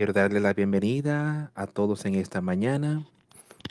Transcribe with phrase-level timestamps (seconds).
[0.00, 3.06] Quiero darle la bienvenida a todos en esta mañana.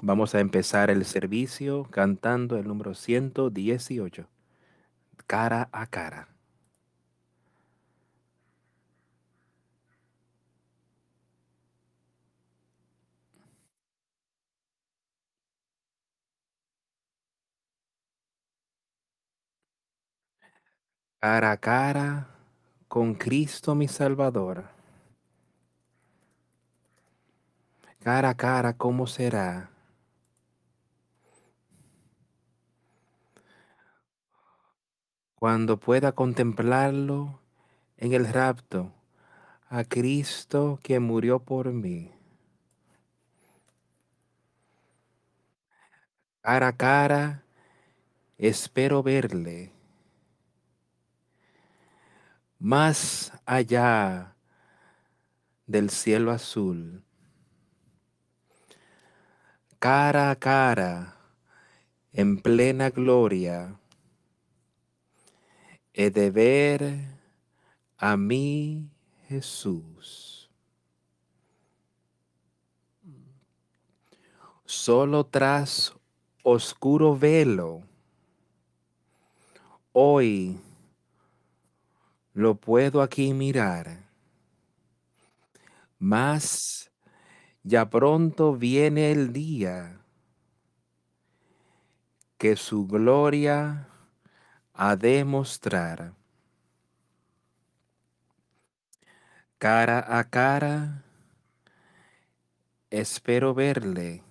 [0.03, 4.27] Vamos a empezar el servicio cantando el número 118,
[5.25, 6.27] cara a cara.
[21.19, 22.27] Cara a cara
[22.87, 24.78] con Cristo mi Salvador.
[28.01, 29.71] Cara a cara, ¿cómo será?
[35.35, 37.41] Cuando pueda contemplarlo
[37.97, 38.93] en el rapto,
[39.67, 42.09] a Cristo que murió por mí.
[46.41, 47.43] Cara a cara,
[48.37, 49.73] espero verle.
[52.59, 54.35] Más allá
[55.67, 57.03] del cielo azul.
[59.79, 61.15] Cara a cara,
[62.11, 63.79] en plena gloria,
[65.93, 66.81] he de ver
[67.97, 68.89] a mí
[69.29, 70.51] Jesús.
[74.65, 75.95] Solo tras
[76.43, 77.81] oscuro velo,
[79.93, 80.59] hoy
[82.33, 84.09] lo puedo aquí mirar,
[85.97, 86.88] mas
[87.63, 89.99] ya pronto viene el día
[92.37, 93.87] que su gloria
[94.73, 96.13] ha de mostrar.
[99.57, 101.03] Cara a cara,
[102.89, 104.23] espero verle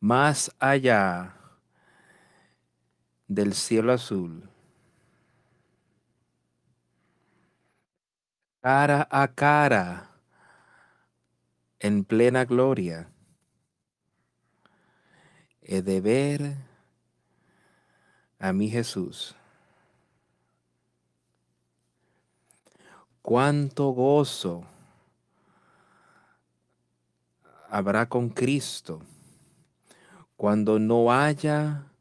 [0.00, 1.34] más allá
[3.26, 4.48] del cielo azul.
[8.62, 10.07] Cara a cara,
[11.80, 13.10] en plena gloria,
[15.62, 16.56] he de ver
[18.38, 19.34] a mi Jesús.
[23.22, 24.64] Cuánto gozo
[27.68, 29.02] habrá con Cristo
[30.36, 31.92] cuando no haya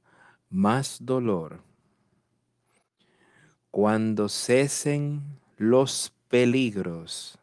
[0.50, 1.62] más dolor,
[3.72, 7.38] cuando cesen los peligros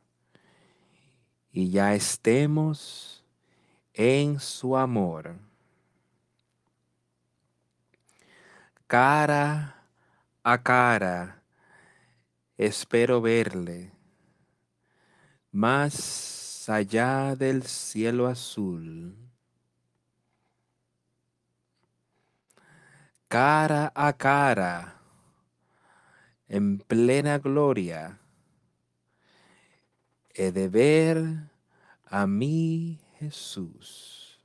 [1.54, 3.24] y ya estemos
[3.94, 5.36] en su amor.
[8.88, 9.86] Cara
[10.42, 11.40] a cara
[12.58, 13.92] espero verle
[15.52, 19.16] más allá del cielo azul.
[23.28, 25.00] Cara a cara,
[26.48, 28.20] en plena gloria,
[30.34, 31.50] he de ver
[32.06, 34.38] a mi Jesús.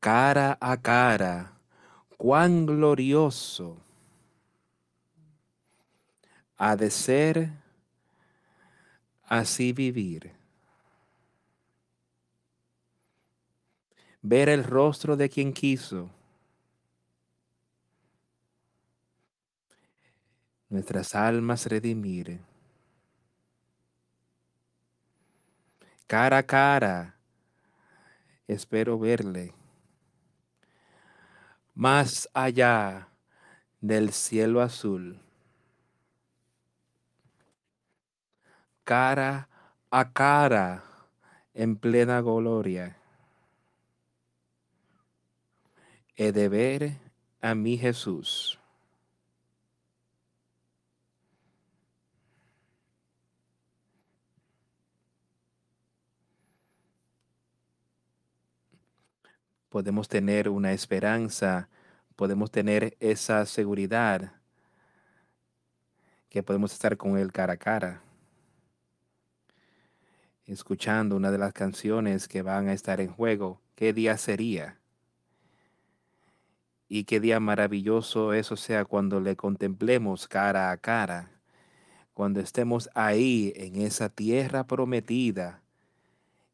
[0.00, 1.58] Cara a cara,
[2.16, 3.76] cuán glorioso
[6.56, 7.50] ha de ser
[9.24, 10.32] así vivir.
[14.22, 16.15] Ver el rostro de quien quiso.
[20.68, 22.40] Nuestras almas redimir.
[26.06, 27.16] Cara a cara,
[28.46, 29.54] espero verle.
[31.74, 33.08] Más allá
[33.80, 35.20] del cielo azul.
[38.86, 39.48] cara
[39.90, 40.84] a cara
[41.54, 42.96] en plena gloria.
[46.14, 47.00] He de ver
[47.42, 48.60] a mi Jesús.
[59.76, 61.68] Podemos tener una esperanza,
[62.16, 64.32] podemos tener esa seguridad
[66.30, 68.02] que podemos estar con Él cara a cara
[70.46, 74.80] escuchando una de las canciones que van a estar en juego, ¿qué día sería?
[76.88, 81.28] Y qué día maravilloso eso sea cuando le contemplemos cara a cara,
[82.14, 85.65] cuando estemos ahí en esa tierra prometida,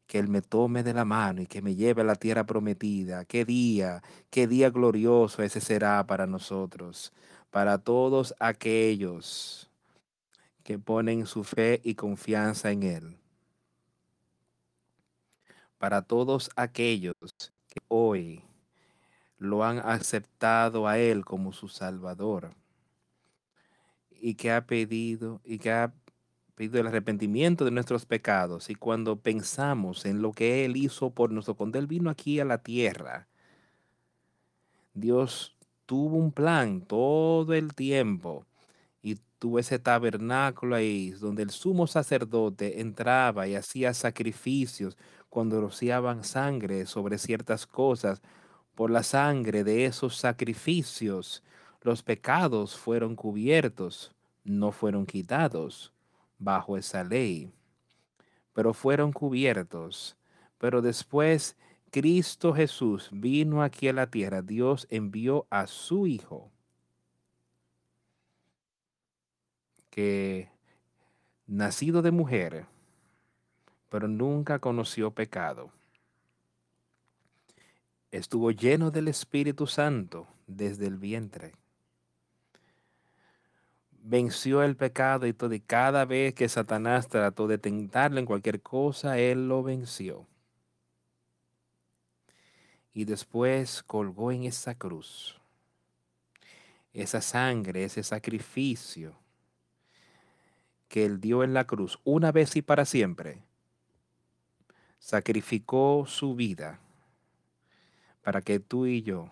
[0.07, 3.25] que Él me tome de la mano y que me lleve a la tierra prometida.
[3.25, 7.13] Qué día, qué día glorioso ese será para nosotros,
[7.51, 9.69] para todos aquellos
[10.63, 13.17] que ponen su fe y confianza en Él
[15.83, 17.13] para todos aquellos
[17.67, 18.41] que hoy
[19.37, 22.55] lo han aceptado a Él como su Salvador
[24.09, 25.93] y que ha pedido y que ha
[26.55, 28.69] pedido el arrepentimiento de nuestros pecados.
[28.69, 32.45] Y cuando pensamos en lo que Él hizo por nosotros, cuando Él vino aquí a
[32.45, 33.27] la tierra,
[34.93, 35.55] Dios
[35.85, 38.45] tuvo un plan todo el tiempo
[39.01, 44.97] y tuvo ese tabernáculo ahí donde el sumo sacerdote entraba y hacía sacrificios
[45.29, 48.21] cuando rociaban sangre sobre ciertas cosas.
[48.75, 51.43] Por la sangre de esos sacrificios,
[51.81, 54.11] los pecados fueron cubiertos,
[54.43, 55.92] no fueron quitados
[56.43, 57.51] bajo esa ley,
[58.53, 60.17] pero fueron cubiertos.
[60.57, 61.57] Pero después
[61.91, 66.51] Cristo Jesús vino aquí a la tierra, Dios envió a su Hijo,
[69.89, 70.49] que
[71.45, 72.65] nacido de mujer,
[73.89, 75.71] pero nunca conoció pecado.
[78.09, 81.53] Estuvo lleno del Espíritu Santo desde el vientre.
[84.05, 88.61] Venció el pecado y todo, y cada vez que Satanás trató de tentarle en cualquier
[88.61, 90.27] cosa, él lo venció
[92.93, 95.39] y después colgó en esa cruz.
[96.93, 99.15] Esa sangre, ese sacrificio
[100.87, 103.41] que él dio en la cruz una vez y para siempre,
[104.99, 106.79] sacrificó su vida
[108.21, 109.31] para que tú y yo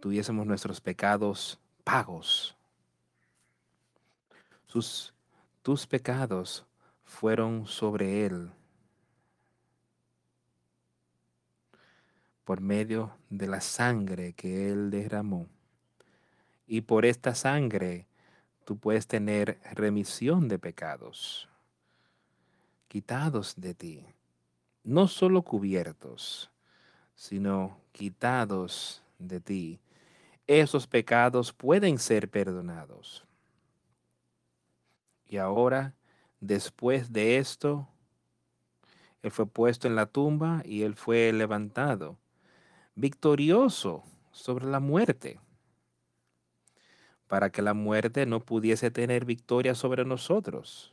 [0.00, 2.54] tuviésemos nuestros pecados pagos.
[4.72, 6.64] Tus pecados
[7.04, 8.50] fueron sobre él
[12.44, 15.46] por medio de la sangre que Él derramó.
[16.66, 18.06] Y por esta sangre
[18.64, 21.48] tú puedes tener remisión de pecados,
[22.88, 24.06] quitados de ti,
[24.84, 26.50] no solo cubiertos,
[27.14, 29.80] sino quitados de ti.
[30.46, 33.24] Esos pecados pueden ser perdonados.
[35.32, 35.94] Y ahora,
[36.40, 37.88] después de esto,
[39.22, 42.18] Él fue puesto en la tumba y Él fue levantado
[42.94, 45.40] victorioso sobre la muerte,
[47.28, 50.92] para que la muerte no pudiese tener victoria sobre nosotros.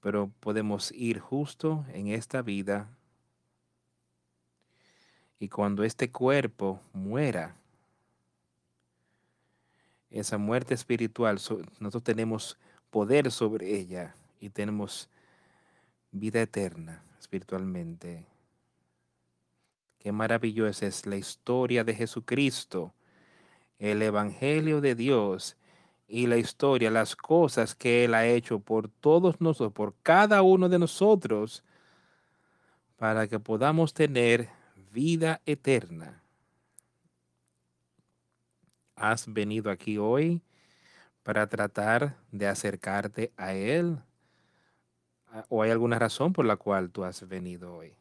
[0.00, 2.88] Pero podemos ir justo en esta vida
[5.38, 7.54] y cuando este cuerpo muera,
[10.10, 12.58] esa muerte espiritual, nosotros tenemos
[12.90, 15.08] poder sobre ella y tenemos
[16.10, 18.26] vida eterna espiritualmente.
[19.98, 22.92] Qué maravillosa es la historia de Jesucristo,
[23.78, 25.56] el Evangelio de Dios
[26.08, 30.68] y la historia, las cosas que Él ha hecho por todos nosotros, por cada uno
[30.68, 31.62] de nosotros,
[32.96, 34.48] para que podamos tener
[34.92, 36.22] vida eterna.
[38.96, 40.42] ¿Has venido aquí hoy
[41.22, 43.98] para tratar de acercarte a Él?
[45.48, 47.94] ¿O hay alguna razón por la cual tú has venido hoy?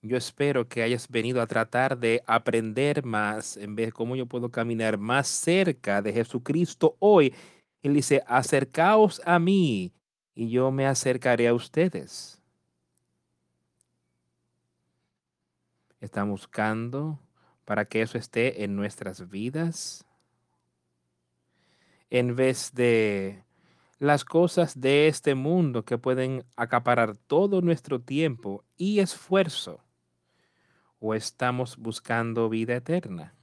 [0.00, 4.50] Yo espero que hayas venido a tratar de aprender más en vez cómo yo puedo
[4.50, 7.34] caminar más cerca de Jesucristo hoy.
[7.82, 9.92] Él dice, acercaos a mí
[10.34, 12.40] y yo me acercaré a ustedes.
[16.00, 17.18] Estamos buscando
[17.64, 20.07] para que eso esté en nuestras vidas.
[22.10, 23.44] En vez de
[23.98, 29.80] las cosas de este mundo que pueden acaparar todo nuestro tiempo y esfuerzo
[31.00, 33.34] o estamos buscando vida eterna?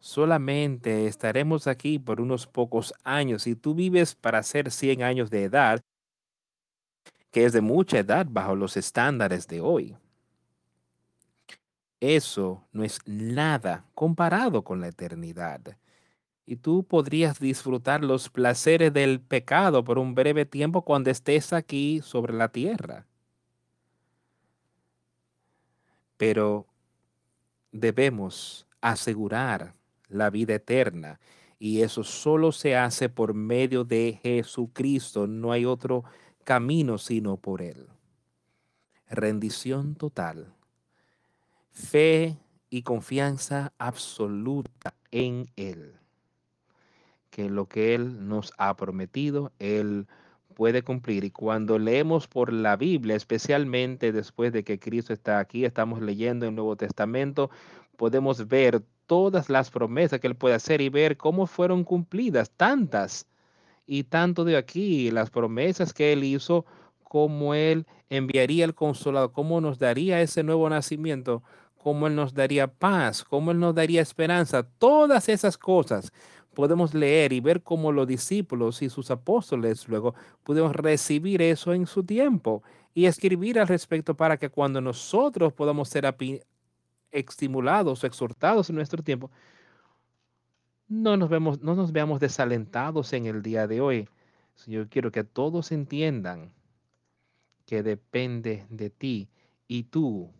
[0.00, 3.42] Solamente estaremos aquí por unos pocos años.
[3.42, 5.80] Si tú vives para ser 100 años de edad,
[7.30, 9.96] que es de mucha edad bajo los estándares de hoy,
[12.00, 15.76] eso no es nada comparado con la eternidad.
[16.46, 22.00] Y tú podrías disfrutar los placeres del pecado por un breve tiempo cuando estés aquí
[22.02, 23.06] sobre la tierra.
[26.18, 26.66] pero
[27.72, 29.74] debemos asegurar
[30.08, 31.18] la vida eterna
[31.58, 35.26] y eso solo se hace por medio de Jesucristo.
[35.26, 36.04] No hay otro
[36.44, 37.88] camino sino por Él.
[39.08, 40.52] Rendición total,
[41.78, 42.36] fe
[42.70, 45.94] y confianza absoluta en Él.
[47.30, 50.06] Que lo que Él nos ha prometido, Él
[50.54, 51.24] puede cumplir.
[51.24, 56.46] Y cuando leemos por la Biblia, especialmente después de que Cristo está aquí, estamos leyendo
[56.46, 57.50] el Nuevo Testamento,
[57.96, 63.26] podemos ver todas las promesas que Él puede hacer y ver cómo fueron cumplidas, tantas
[63.86, 66.66] y tanto de aquí, las promesas que Él hizo,
[67.04, 71.42] cómo Él enviaría el consolado, cómo nos daría ese nuevo nacimiento,
[71.78, 74.62] cómo Él nos daría paz, cómo Él nos daría esperanza.
[74.62, 76.12] Todas esas cosas
[76.54, 81.86] podemos leer y ver cómo los discípulos y sus apóstoles luego pudieron recibir eso en
[81.86, 82.62] su tiempo
[82.94, 86.12] y escribir al respecto para que cuando nosotros podamos ser
[87.12, 89.30] estimulados o exhortados en nuestro tiempo,
[90.88, 94.08] no nos, vemos, no nos veamos desalentados en el día de hoy.
[94.66, 96.52] Yo quiero que todos entiendan
[97.66, 99.28] que depende de ti
[99.68, 100.30] y tú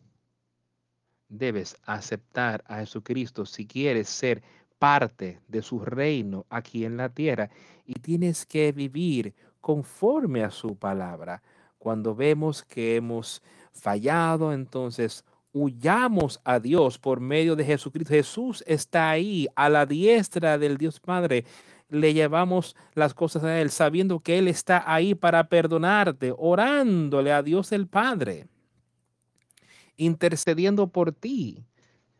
[1.29, 4.43] debes aceptar a Jesucristo si quieres ser
[4.79, 7.51] parte de su reino aquí en la tierra
[7.85, 11.43] y tienes que vivir conforme a su palabra.
[11.79, 13.43] Cuando vemos que hemos
[13.73, 18.15] fallado, entonces huyamos a Dios por medio de Jesucristo.
[18.15, 21.45] Jesús está ahí a la diestra del Dios Padre.
[21.89, 27.43] Le llevamos las cosas a Él sabiendo que Él está ahí para perdonarte, orándole a
[27.43, 28.47] Dios el Padre,
[29.99, 31.67] intercediendo por ti,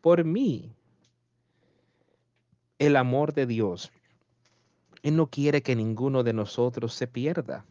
[0.01, 0.75] por mí.
[2.77, 3.91] El amor de Dios.
[5.01, 7.65] Él no quiere que ninguno de nosotros se pierda.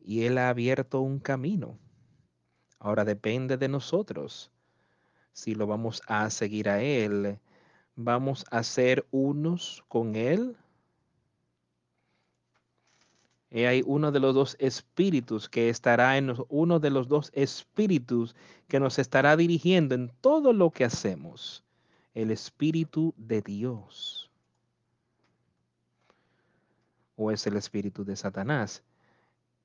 [0.00, 1.78] Y Él ha abierto un camino.
[2.80, 4.50] Ahora depende de nosotros
[5.32, 7.38] si lo vamos a seguir a Él.
[7.94, 10.56] Vamos a ser unos con Él.
[13.52, 18.34] Y hay uno de los dos espíritus que estará en uno de los dos espíritus
[18.66, 21.62] que nos estará dirigiendo en todo lo que hacemos.
[22.14, 24.30] El espíritu de Dios.
[27.14, 28.82] O es el espíritu de Satanás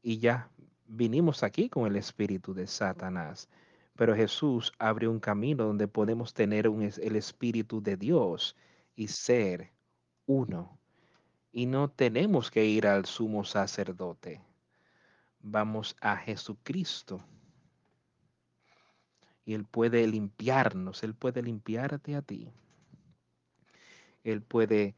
[0.03, 0.50] y ya
[0.86, 3.48] vinimos aquí con el espíritu de Satanás.
[3.96, 8.53] Pero Jesús abrió un camino donde podemos tener el espíritu de Dios
[8.98, 9.72] y ser
[10.25, 10.77] uno.
[11.57, 14.39] Y no tenemos que ir al sumo sacerdote.
[15.39, 17.19] Vamos a Jesucristo.
[19.43, 22.51] Y Él puede limpiarnos, Él puede limpiarte a ti.
[24.23, 24.93] Él puede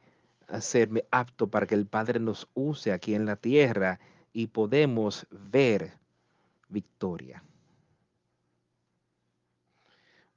[0.50, 4.02] hacerme apto para que el Padre nos use aquí en la tierra
[4.34, 5.94] y podemos ver
[6.68, 7.42] victoria.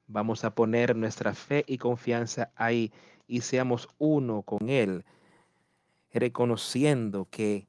[0.06, 2.92] Vamos a poner nuestra fe y confianza ahí
[3.26, 5.04] y seamos uno con Él,
[6.12, 7.66] reconociendo que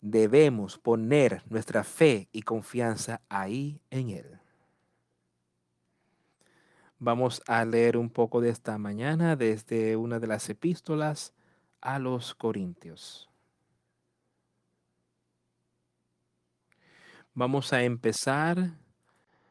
[0.00, 4.40] debemos poner nuestra fe y confianza ahí en Él.
[6.98, 11.34] Vamos a leer un poco de esta mañana desde una de las epístolas
[11.80, 13.28] a los Corintios.
[17.34, 18.70] Vamos a empezar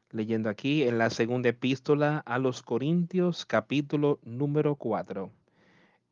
[0.09, 5.29] leyendo aquí en la segunda epístola a los Corintios, capítulo número 4.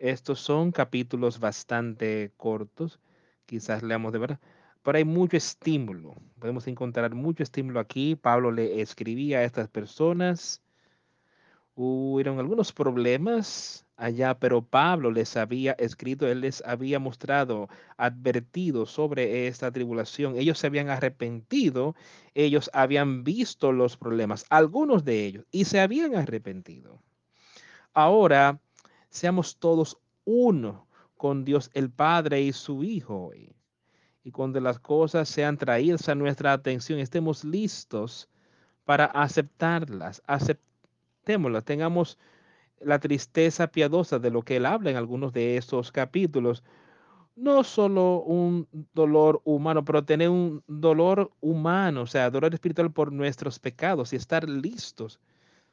[0.04, 3.00] Estos son capítulos bastante cortos,
[3.46, 4.40] quizás leamos de verdad,
[4.82, 6.16] pero hay mucho estímulo.
[6.40, 8.18] Podemos encontrar mucho estímulo aquí.
[8.18, 10.62] Pablo le escribía a estas personas.
[11.76, 19.48] Hubieron algunos problemas allá, pero Pablo les había escrito, él les había mostrado, advertido sobre
[19.48, 20.36] esta tribulación.
[20.36, 21.96] Ellos se habían arrepentido,
[22.34, 27.02] ellos habían visto los problemas, algunos de ellos, y se habían arrepentido.
[27.94, 28.60] Ahora,
[29.14, 33.32] seamos todos uno con Dios el Padre y su Hijo.
[34.24, 38.28] Y cuando las cosas sean traídas a nuestra atención, estemos listos
[38.86, 42.18] para aceptarlas, aceptémoslas, tengamos
[42.82, 46.64] la tristeza piadosa de lo que él habla en algunos de esos capítulos.
[47.36, 53.12] No solo un dolor humano, pero tener un dolor humano, o sea, dolor espiritual por
[53.12, 55.20] nuestros pecados y estar listos.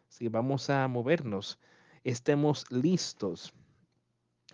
[0.08, 1.58] Si vamos a movernos,
[2.04, 3.52] estemos listos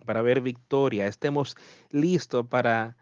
[0.04, 1.56] para ver victoria, estemos
[1.90, 2.96] listos para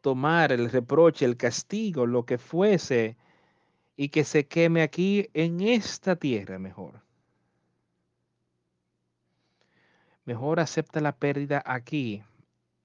[0.00, 3.16] tomar el reproche, el castigo, lo que fuese,
[3.96, 7.00] y que se queme aquí en esta tierra mejor.
[10.24, 12.22] Mejor acepta la pérdida aquí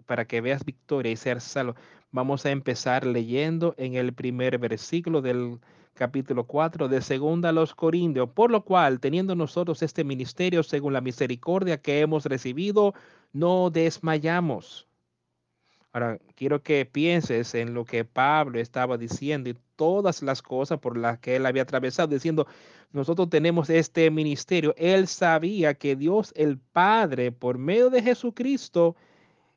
[0.06, 1.76] para que veas victoria y ser salvo.
[2.12, 5.60] Vamos a empezar leyendo en el primer versículo del
[5.94, 10.94] capítulo 4 de segunda a los Corintios, por lo cual, teniendo nosotros este ministerio según
[10.94, 12.94] la misericordia que hemos recibido,
[13.34, 14.88] no desmayamos.
[15.94, 20.98] Ahora, quiero que pienses en lo que Pablo estaba diciendo y todas las cosas por
[20.98, 22.48] las que él había atravesado, diciendo,
[22.94, 24.74] nosotros tenemos este ministerio.
[24.78, 28.96] Él sabía que Dios el Padre, por medio de Jesucristo,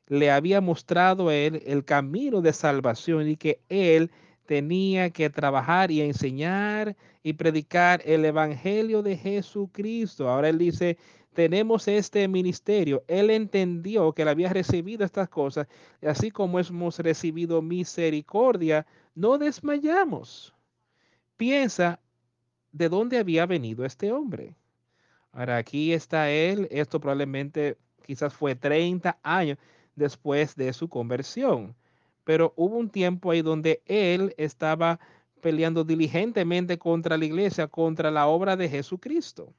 [0.07, 4.11] le había mostrado a él el camino de salvación y que él
[4.45, 10.29] tenía que trabajar y enseñar y predicar el evangelio de Jesucristo.
[10.29, 10.97] Ahora él dice,
[11.33, 13.03] tenemos este ministerio.
[13.07, 15.67] Él entendió que él había recibido estas cosas,
[16.01, 20.53] así como hemos recibido misericordia, no desmayamos.
[21.37, 21.99] Piensa
[22.71, 24.55] de dónde había venido este hombre.
[25.31, 29.57] Ahora aquí está él, esto probablemente quizás fue 30 años
[29.95, 31.75] después de su conversión,
[32.25, 34.99] pero hubo un tiempo ahí donde él estaba
[35.39, 39.53] peleando diligentemente contra la iglesia, contra la obra de Jesucristo.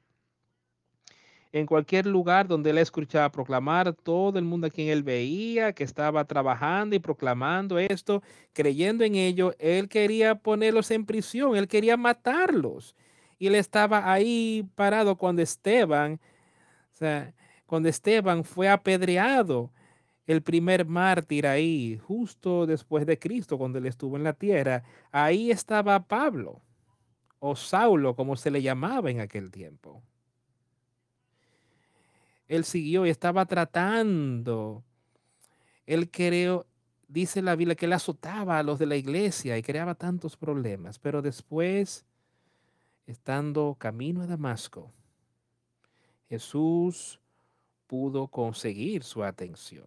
[1.53, 5.85] En cualquier lugar donde él escuchaba proclamar, todo el mundo a quien él veía que
[5.85, 8.21] estaba trabajando y proclamando esto,
[8.51, 12.95] creyendo en ello, él quería ponerlos en prisión, él quería matarlos.
[13.39, 16.19] Y él estaba ahí parado cuando Esteban,
[16.93, 17.33] o sea,
[17.65, 19.71] cuando Esteban fue apedreado,
[20.27, 25.51] el primer mártir ahí, justo después de Cristo, cuando él estuvo en la tierra, ahí
[25.51, 26.61] estaba Pablo,
[27.39, 30.03] o Saulo, como se le llamaba en aquel tiempo.
[32.49, 34.83] Él siguió y estaba tratando.
[35.85, 36.65] Él creó,
[37.07, 40.99] dice la Biblia, que él azotaba a los de la iglesia y creaba tantos problemas,
[40.99, 42.05] pero después,
[43.05, 44.91] estando camino a Damasco,
[46.27, 47.21] Jesús
[47.85, 49.85] pudo conseguir su atención.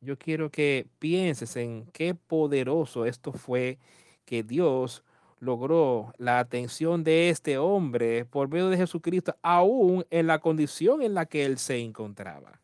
[0.00, 3.78] Yo quiero que pienses en qué poderoso esto fue
[4.24, 5.02] que Dios
[5.40, 11.14] logró la atención de este hombre por medio de Jesucristo, aún en la condición en
[11.14, 12.60] la que él se encontraba.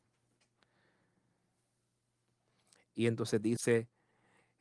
[2.94, 3.88] Y entonces dice,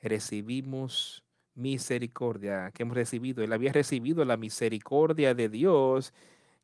[0.01, 1.23] recibimos
[1.55, 3.43] misericordia que hemos recibido.
[3.43, 6.13] Él había recibido la misericordia de Dios,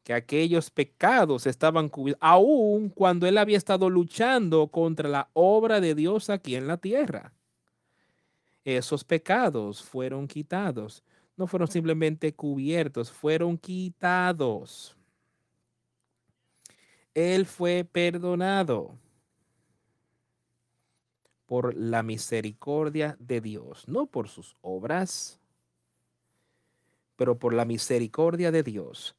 [0.03, 5.96] que aquellos pecados estaban cubiertos, aún cuando él había estado luchando contra la obra de
[5.96, 7.34] Dios aquí en la tierra.
[8.63, 11.03] Esos pecados fueron quitados
[11.39, 14.98] no fueron simplemente cubiertos, fueron quitados.
[17.13, 19.00] Él fue perdonado
[21.46, 25.39] por la misericordia de Dios, no por sus obras,
[27.15, 29.15] pero por la misericordia de Dios.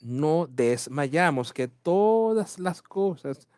[0.00, 3.48] No desmayamos que todas las cosas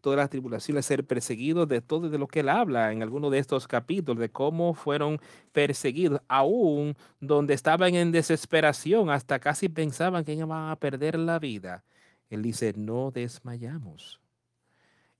[0.00, 3.38] todas las tribulaciones, ser perseguidos, de todo de lo que él habla en alguno de
[3.38, 5.20] estos capítulos, de cómo fueron
[5.52, 11.84] perseguidos, aún donde estaban en desesperación, hasta casi pensaban que iban a perder la vida.
[12.30, 14.20] Él dice, no desmayamos.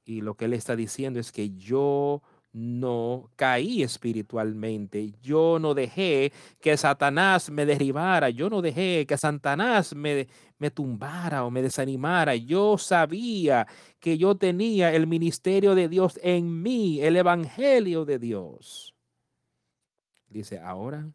[0.05, 5.13] Y lo que él está diciendo es que yo no caí espiritualmente.
[5.23, 8.31] Yo no dejé que Satanás me derribara.
[8.31, 12.35] Yo no dejé que Satanás me, me tumbara o me desanimara.
[12.37, 13.67] Yo sabía
[14.01, 18.95] que yo tenía el ministerio de Dios en mí, el evangelio de Dios.
[20.29, 21.09] Dice, ahora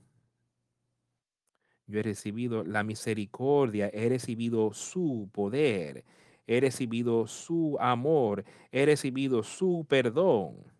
[1.86, 6.06] yo he recibido la misericordia, he recibido su poder,
[6.48, 10.73] he recibido su amor, he recibido su perdón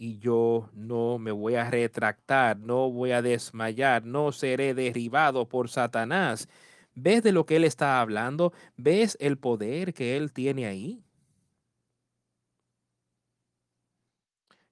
[0.00, 5.68] y yo no me voy a retractar, no voy a desmayar, no seré derribado por
[5.68, 6.48] Satanás.
[6.94, 8.54] ¿Ves de lo que él está hablando?
[8.78, 11.04] ¿Ves el poder que él tiene ahí?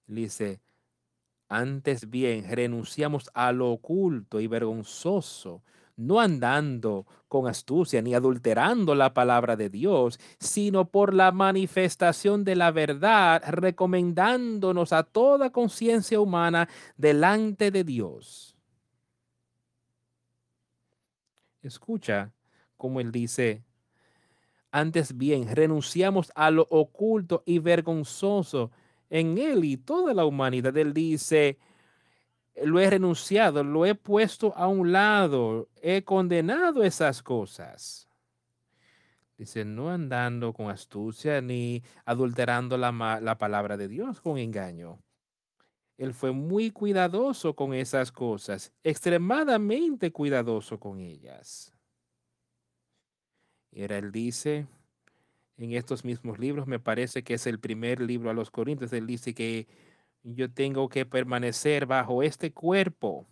[0.07, 0.63] Dice,
[1.49, 5.63] antes bien renunciamos a lo oculto y vergonzoso
[5.99, 12.57] no andando con astucia ni adulterando la palabra de Dios, sino por la manifestación de
[12.57, 18.57] la verdad, recomendándonos a toda conciencia humana delante de Dios.
[21.61, 22.33] Escucha
[22.79, 23.65] como él dice,
[24.71, 28.71] antes bien, renunciamos a lo oculto y vergonzoso
[29.11, 30.77] en él y toda la humanidad.
[30.77, 31.59] Él dice,
[32.65, 38.09] lo he renunciado, lo he puesto a un lado, he condenado esas cosas.
[39.37, 45.01] Dice, no andando con astucia ni adulterando la, la palabra de Dios con engaño.
[45.97, 51.73] Él fue muy cuidadoso con esas cosas, extremadamente cuidadoso con ellas.
[53.71, 54.67] Y ahora él dice,
[55.57, 59.07] en estos mismos libros, me parece que es el primer libro a los Corintios, él
[59.07, 59.67] dice que
[60.23, 63.27] yo tengo que permanecer bajo este cuerpo.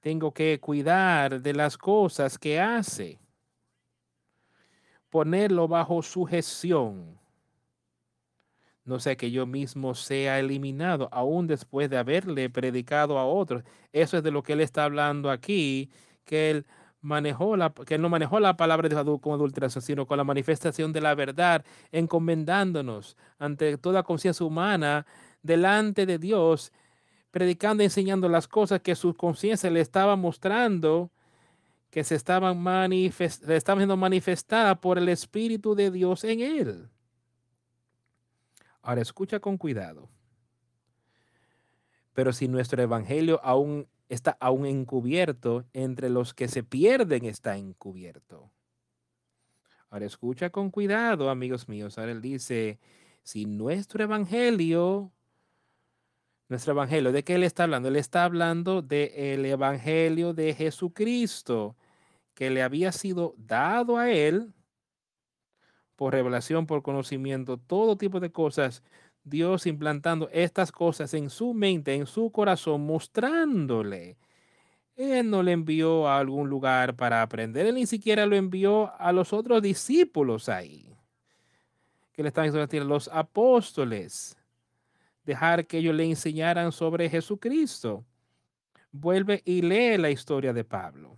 [0.00, 3.18] Tengo que cuidar de las cosas que hace.
[5.10, 7.18] Ponerlo bajo sujeción.
[8.84, 13.64] No sea que yo mismo sea eliminado, aún después de haberle predicado a otros.
[13.92, 15.90] Eso es de lo que él está hablando aquí,
[16.24, 16.66] que él
[17.04, 20.92] manejó la, que no manejó la palabra de Dios con adulteración, sino con la manifestación
[20.92, 25.06] de la verdad, encomendándonos ante toda conciencia humana
[25.42, 26.72] delante de Dios,
[27.30, 31.10] predicando y enseñando las cosas que su conciencia le estaba mostrando,
[31.90, 36.88] que se estaban, manifest, estaban siendo manifestadas por el Espíritu de Dios en él.
[38.80, 40.08] Ahora escucha con cuidado.
[42.14, 48.50] Pero si nuestro evangelio aún está aún encubierto, entre los que se pierden está encubierto.
[49.90, 51.98] Ahora escucha con cuidado, amigos míos.
[51.98, 52.80] Ahora él dice,
[53.22, 55.12] si nuestro evangelio,
[56.48, 57.88] nuestro evangelio, ¿de qué él está hablando?
[57.88, 61.76] Él está hablando del evangelio de Jesucristo,
[62.34, 64.52] que le había sido dado a él
[65.96, 68.82] por revelación, por conocimiento, todo tipo de cosas.
[69.24, 74.16] Dios implantando estas cosas en su mente, en su corazón, mostrándole
[74.96, 79.12] él no le envió a algún lugar para aprender, él ni siquiera lo envió a
[79.12, 80.96] los otros discípulos ahí,
[82.12, 84.36] que le están diciendo los apóstoles,
[85.24, 88.04] dejar que ellos le enseñaran sobre Jesucristo.
[88.92, 91.16] Vuelve y lee la historia de Pablo.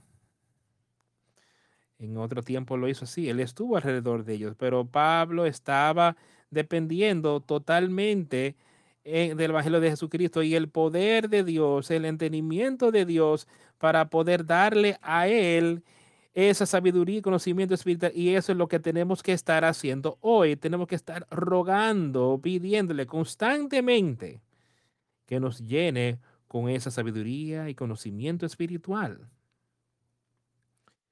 [1.99, 6.17] En otro tiempo lo hizo así, él estuvo alrededor de ellos, pero Pablo estaba
[6.51, 8.57] dependiendo totalmente
[9.05, 13.47] del Evangelio de Jesucristo y el poder de Dios, el entendimiento de Dios
[13.79, 15.85] para poder darle a Él
[16.35, 18.13] esa sabiduría y conocimiento espiritual.
[18.15, 20.57] Y eso es lo que tenemos que estar haciendo hoy.
[20.57, 24.43] Tenemos que estar rogando, pidiéndole constantemente
[25.25, 29.31] que nos llene con esa sabiduría y conocimiento espiritual.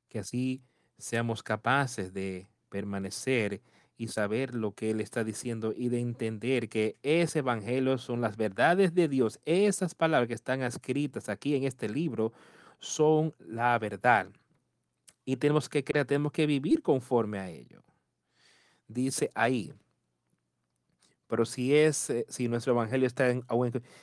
[0.09, 0.63] Que así
[0.99, 3.63] seamos capaces de permanecer
[3.97, 8.37] y saber lo que Él está diciendo y de entender que ese evangelio son las
[8.37, 9.41] verdades de Dios.
[9.45, 12.33] Esas palabras que están escritas aquí en este libro
[12.81, 14.29] son la verdad.
[15.25, 17.83] Y tenemos que creer, tenemos que vivir conforme a ello.
[18.89, 19.73] Dice ahí.
[21.27, 23.45] Pero si es, eh, si nuestro evangelio está en,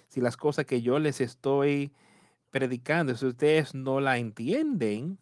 [0.07, 1.93] si las cosas que yo les estoy
[2.49, 5.19] predicando, si ustedes no la entienden,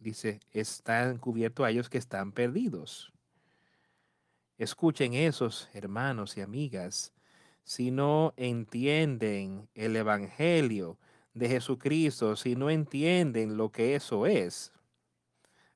[0.00, 3.12] dice, están cubiertos a ellos que están perdidos.
[4.58, 7.12] Escuchen esos hermanos y amigas.
[7.62, 10.98] Si no entienden el Evangelio
[11.32, 14.72] de Jesucristo, si no entienden lo que eso es,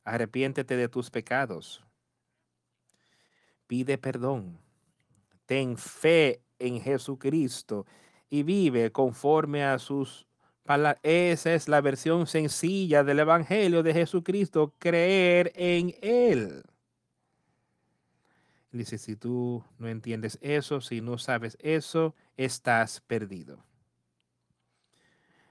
[0.04, 1.84] arrepiéntete de tus pecados.
[3.68, 4.58] Pide perdón.
[5.46, 7.86] Ten fe en Jesucristo
[8.28, 10.26] y vive conforme a sus
[10.64, 11.00] palabras.
[11.04, 16.64] Esa es la versión sencilla del Evangelio de Jesucristo, creer en Él.
[18.72, 23.62] Dice, si tú no entiendes eso, si no sabes eso, estás perdido.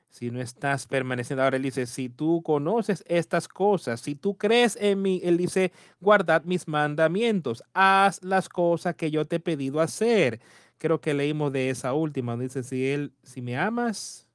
[0.10, 4.76] Si no estás permaneciendo, ahora él dice, si tú conoces estas cosas, si tú crees
[4.82, 9.80] en mí, él dice, guardad mis mandamientos, haz las cosas que yo te he pedido
[9.80, 10.42] hacer.
[10.80, 14.28] Creo que leímos de esa última, dice, si él, si me amas,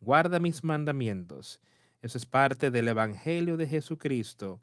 [0.00, 1.60] guarda mis mandamientos.
[2.00, 4.60] Eso es parte del Evangelio de Jesucristo,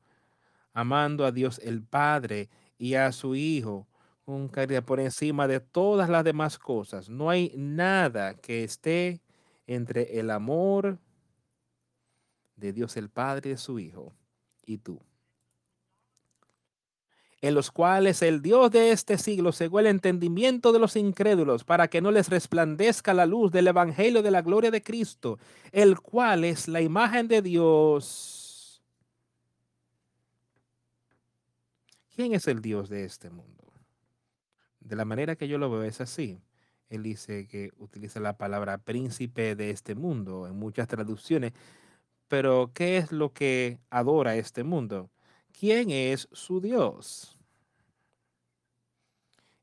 [0.73, 3.87] amando a Dios el Padre y a su Hijo
[4.25, 7.09] con caridad por encima de todas las demás cosas.
[7.09, 9.21] No hay nada que esté
[9.67, 10.97] entre el amor
[12.55, 14.13] de Dios el Padre de su Hijo
[14.65, 14.99] y tú.
[17.41, 21.89] En los cuales el Dios de este siglo cegó el entendimiento de los incrédulos para
[21.89, 25.39] que no les resplandezca la luz del Evangelio de la gloria de Cristo,
[25.73, 28.42] el cual es la imagen de Dios
[32.15, 33.63] ¿Quién es el Dios de este mundo?
[34.79, 36.39] De la manera que yo lo veo es así.
[36.89, 41.53] Él dice que utiliza la palabra príncipe de este mundo en muchas traducciones.
[42.27, 45.09] Pero ¿qué es lo que adora este mundo?
[45.59, 47.39] ¿Quién es su Dios?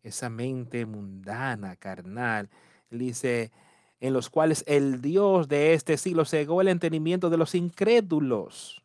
[0.02, 2.50] Esa mente mundana, carnal.
[2.90, 3.52] Dice,
[4.00, 8.82] en los cuales el Dios de este siglo cegó el entendimiento de los incrédulos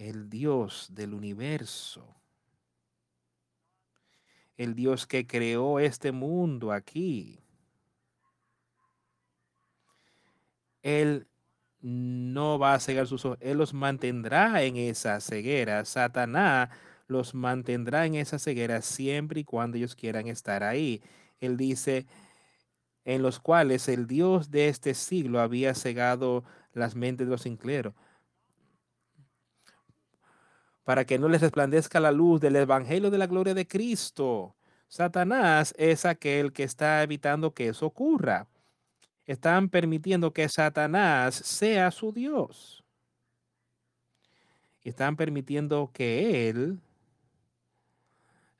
[0.00, 2.16] el Dios del universo,
[4.56, 7.38] el Dios que creó este mundo aquí.
[10.82, 11.26] Él
[11.82, 15.84] no va a cegar sus ojos, Él los mantendrá en esa ceguera.
[15.84, 16.70] Satanás
[17.06, 21.02] los mantendrá en esa ceguera siempre y cuando ellos quieran estar ahí.
[21.40, 22.06] Él dice,
[23.04, 27.92] en los cuales el Dios de este siglo había cegado las mentes de los incleros
[30.90, 34.56] para que no les resplandezca la luz del Evangelio de la gloria de Cristo.
[34.88, 38.48] Satanás es aquel que está evitando que eso ocurra.
[39.24, 42.82] Están permitiendo que Satanás sea su Dios.
[44.82, 46.80] Están permitiendo que él,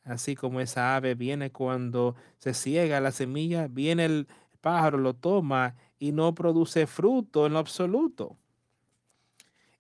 [0.05, 4.29] así como esa ave viene cuando se ciega la semilla, viene el
[4.61, 8.37] pájaro, lo toma y no produce fruto en lo absoluto.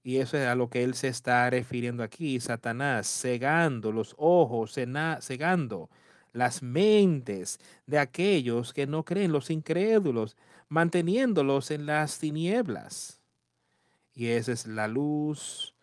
[0.02, 4.72] Y eso es a lo que él se está refiriendo aquí, Satanás, cegando los ojos,
[4.72, 5.90] cegando
[6.32, 10.36] las mentes de aquellos que no creen, los incrédulos,
[10.68, 13.20] manteniéndolos en las tinieblas.
[14.14, 15.74] Y esa es la luz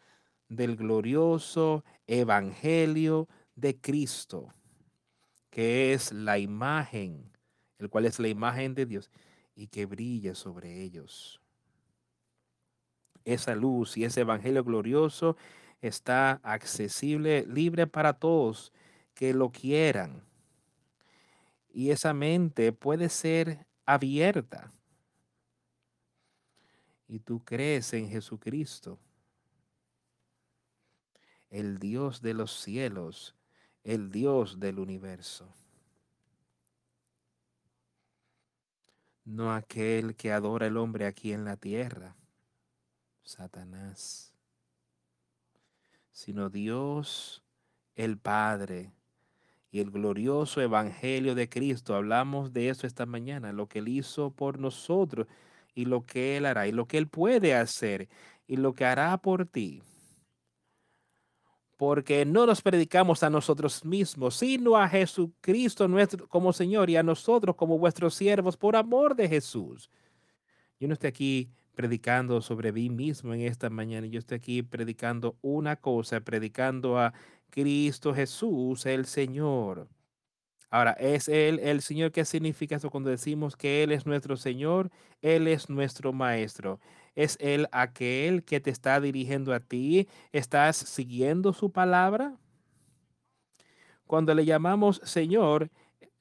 [0.50, 4.54] del glorioso Evangelio de Cristo,
[5.50, 7.32] que es la imagen,
[7.80, 9.12] el cual es la imagen de Dios
[9.56, 11.42] y que brilla sobre ellos.
[13.28, 15.36] Esa luz y ese Evangelio glorioso
[15.82, 18.72] está accesible, libre para todos
[19.13, 20.24] que lo quieran.
[21.74, 24.72] Y esa mente puede ser abierta.
[27.10, 28.98] Y tú crees en Jesucristo,
[31.50, 33.36] el Dios de los cielos,
[33.84, 35.54] el Dios del universo.
[39.26, 42.16] No aquel que adora el hombre aquí en la tierra,
[43.28, 44.34] Satanás,
[46.12, 47.44] sino Dios
[47.96, 48.94] el Padre
[49.70, 51.94] y el glorioso Evangelio de Cristo.
[51.94, 55.28] Hablamos de eso esta mañana, lo que Él hizo por nosotros
[55.76, 58.08] y lo que Él hará y lo que Él puede hacer
[58.48, 59.84] y lo que hará por ti.
[61.76, 67.04] Porque no nos predicamos a nosotros mismos, sino a Jesucristo nuestro como Señor y a
[67.04, 69.92] nosotros como vuestros siervos por amor de Jesús.
[70.80, 74.08] Yo no estoy aquí predicando sobre mí mismo en esta mañana.
[74.08, 77.13] Yo estoy aquí predicando una cosa, predicando a
[77.52, 79.88] Cristo Jesús, el Señor.
[80.72, 82.12] Ahora, ¿es Él el Señor?
[82.12, 84.90] ¿Qué significa eso cuando decimos que Él es nuestro Señor?
[85.22, 86.80] Él es nuestro Maestro.
[87.16, 90.08] ¿Es Él aquel que te está dirigiendo a ti?
[90.32, 92.36] ¿Estás siguiendo su palabra?
[94.08, 95.70] Cuando le llamamos Señor,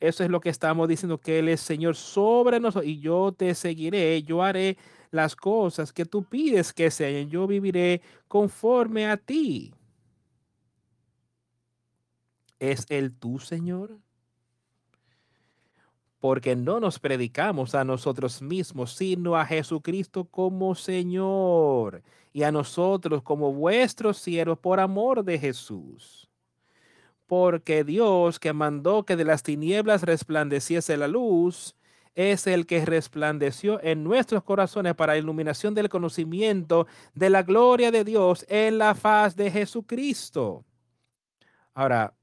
[0.00, 3.54] eso es lo que estamos diciendo, que Él es Señor sobre nosotros y yo te
[3.54, 4.76] seguiré, yo haré
[5.10, 9.72] las cosas que tú pides que sean, yo viviré conforme a ti.
[12.58, 13.98] ¿Es Él tu Señor?
[16.18, 23.22] Porque no nos predicamos a nosotros mismos, sino a Jesucristo como Señor y a nosotros
[23.22, 26.25] como vuestros siervos por amor de Jesús.
[27.26, 31.74] Porque Dios que mandó que de las tinieblas resplandeciese la luz,
[32.16, 38.04] es el que resplandeció en nuestros corazones para iluminación del conocimiento de la gloria de
[38.04, 40.64] Dios en la faz de Jesucristo.
[41.74, 42.14] Ahora,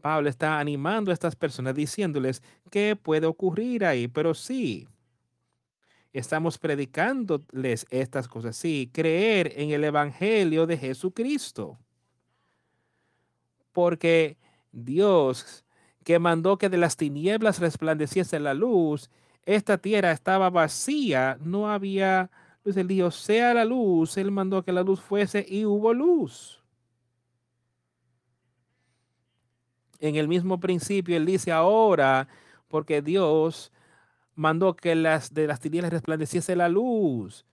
[0.00, 4.88] Pablo está animando a estas personas diciéndoles qué puede ocurrir ahí, pero sí,
[6.14, 11.78] estamos predicándoles estas cosas, sí, creer en el Evangelio de Jesucristo.
[13.76, 14.38] Porque
[14.72, 15.62] Dios
[16.02, 19.10] que mandó que de las tinieblas resplandeciese la luz,
[19.44, 22.30] esta tierra estaba vacía, no había
[22.64, 22.78] luz.
[22.78, 26.62] Él dijo, sea la luz, él mandó que la luz fuese y hubo luz.
[30.00, 32.28] en el mismo principio, él dice ahora,
[32.68, 33.72] porque Dios
[34.34, 37.44] mandó que las de las tinieblas resplandeciese la luz.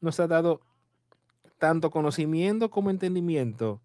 [0.00, 0.62] Nos ha dado
[1.58, 3.82] tanto conocimiento como entendimiento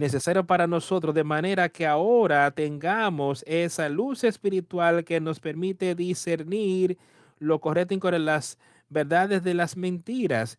[0.00, 6.98] necesario para nosotros, de manera que ahora tengamos esa luz espiritual que nos permite discernir
[7.38, 8.58] lo correcto y las
[8.88, 10.58] verdades de las mentiras.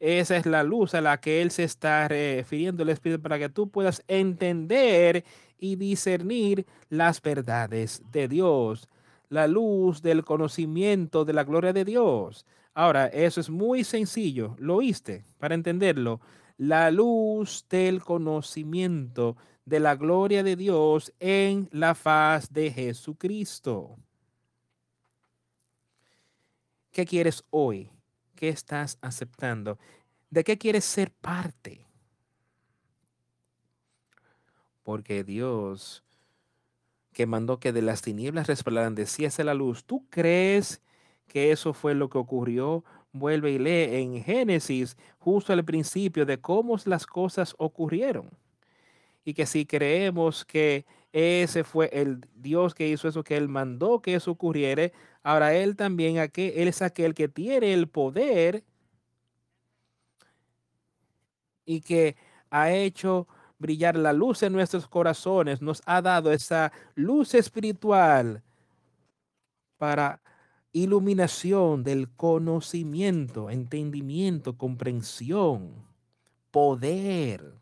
[0.00, 3.48] Esa es la luz a la que Él se está refiriendo el Espíritu para que
[3.48, 5.24] tú puedas entender
[5.58, 8.88] y discernir las verdades de Dios,
[9.28, 12.44] la luz del conocimiento de la gloria de Dios.
[12.74, 16.20] Ahora, eso es muy sencillo, lo oíste para entenderlo.
[16.60, 23.96] La luz del conocimiento de la gloria de Dios en la faz de Jesucristo.
[26.90, 27.88] ¿Qué quieres hoy?
[28.34, 29.78] ¿Qué estás aceptando?
[30.28, 31.90] ¿De qué quieres ser parte?
[34.90, 36.02] porque Dios
[37.12, 40.82] que mandó que de las tinieblas resplandeciese la luz, ¿tú crees
[41.28, 42.84] que eso fue lo que ocurrió?
[43.12, 48.30] Vuelve y lee en Génesis justo al principio de cómo las cosas ocurrieron.
[49.24, 54.00] Y que si creemos que ese fue el Dios que hizo eso, que Él mandó
[54.00, 54.90] que eso ocurriera,
[55.22, 58.64] ahora Él también, Él es aquel que tiene el poder
[61.64, 62.16] y que
[62.50, 63.26] ha hecho
[63.58, 68.42] brillar la luz en nuestros corazones, nos ha dado esa luz espiritual
[69.76, 70.20] para
[70.72, 75.86] iluminación del conocimiento, entendimiento, comprensión,
[76.50, 77.54] poder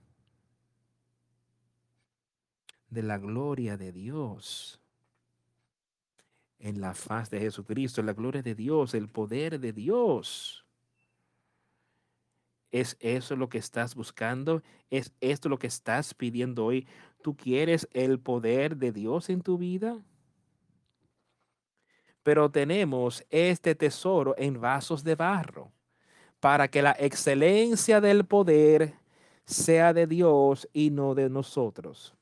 [2.90, 4.80] de la gloria de Dios
[6.58, 10.64] en la faz de Jesucristo, la gloria de Dios, el poder de Dios
[12.70, 14.62] ¿Es eso lo que estás buscando?
[14.90, 16.86] ¿Es esto lo que estás pidiendo hoy?
[17.22, 20.02] ¿Tú quieres el poder de Dios en tu vida?
[22.22, 25.72] Pero tenemos este tesoro en vasos de barro
[26.40, 28.94] para que la excelencia del poder
[29.44, 32.14] sea de Dios y no de nosotros.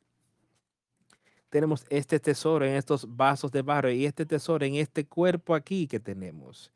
[1.48, 5.86] Tenemos este tesoro en estos vasos de barro y este tesoro en este cuerpo aquí
[5.86, 6.72] que tenemos.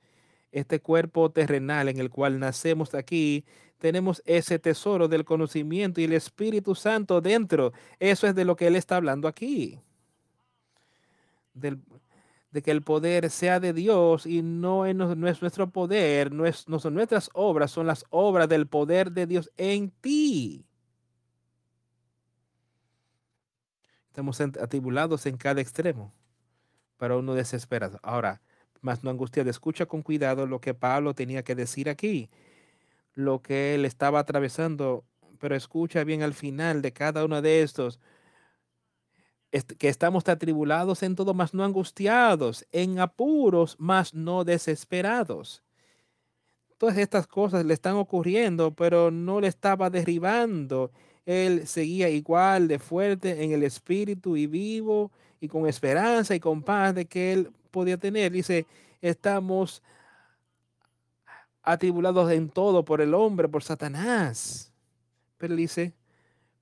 [0.52, 3.44] Este cuerpo terrenal en el cual nacemos aquí,
[3.78, 7.72] tenemos ese tesoro del conocimiento y el Espíritu Santo dentro.
[7.98, 9.80] Eso es de lo que Él está hablando aquí.
[11.54, 11.80] Del,
[12.50, 16.80] de que el poder sea de Dios y no, es nuestro poder, no, es, no
[16.80, 20.66] son nuestras obras, son las obras del poder de Dios en ti.
[24.08, 26.12] Estamos atribulados en cada extremo,
[26.96, 28.00] para uno desesperado.
[28.02, 28.42] Ahora,
[28.80, 32.28] más no angustiado, escucha con cuidado lo que Pablo tenía que decir aquí,
[33.14, 35.04] lo que él estaba atravesando,
[35.38, 38.00] pero escucha bien al final de cada uno de estos
[39.50, 45.62] que estamos atribulados en todo, mas no angustiados, en apuros, mas no desesperados.
[46.78, 50.92] Todas estas cosas le están ocurriendo, pero no le estaba derribando.
[51.26, 55.10] Él seguía igual de fuerte en el espíritu y vivo
[55.40, 58.32] y con esperanza y con paz de que él podía tener.
[58.32, 58.66] Dice,
[59.02, 59.82] estamos
[61.62, 64.72] atribulados en todo por el hombre, por Satanás.
[65.36, 65.92] Pero dice,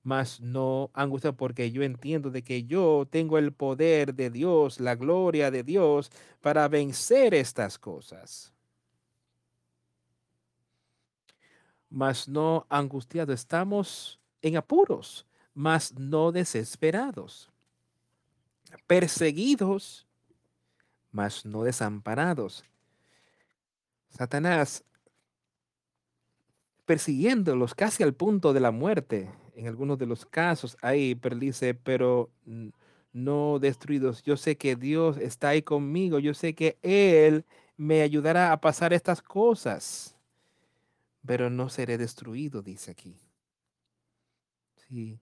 [0.03, 4.95] mas no angustia porque yo entiendo de que yo tengo el poder de Dios, la
[4.95, 8.53] gloria de Dios para vencer estas cosas.
[11.89, 17.49] Mas no angustiado, estamos en apuros, mas no desesperados,
[18.87, 20.07] perseguidos,
[21.11, 22.63] mas no desamparados.
[24.09, 24.83] Satanás
[26.85, 31.73] persiguiéndolos casi al punto de la muerte en algunos de los casos ahí, pero dice,
[31.73, 32.31] pero
[33.11, 34.23] no destruidos.
[34.23, 36.19] Yo sé que Dios está ahí conmigo.
[36.19, 37.45] Yo sé que Él
[37.75, 40.15] me ayudará a pasar estas cosas.
[41.25, 43.19] Pero no seré destruido, dice aquí.
[44.87, 45.19] Sí.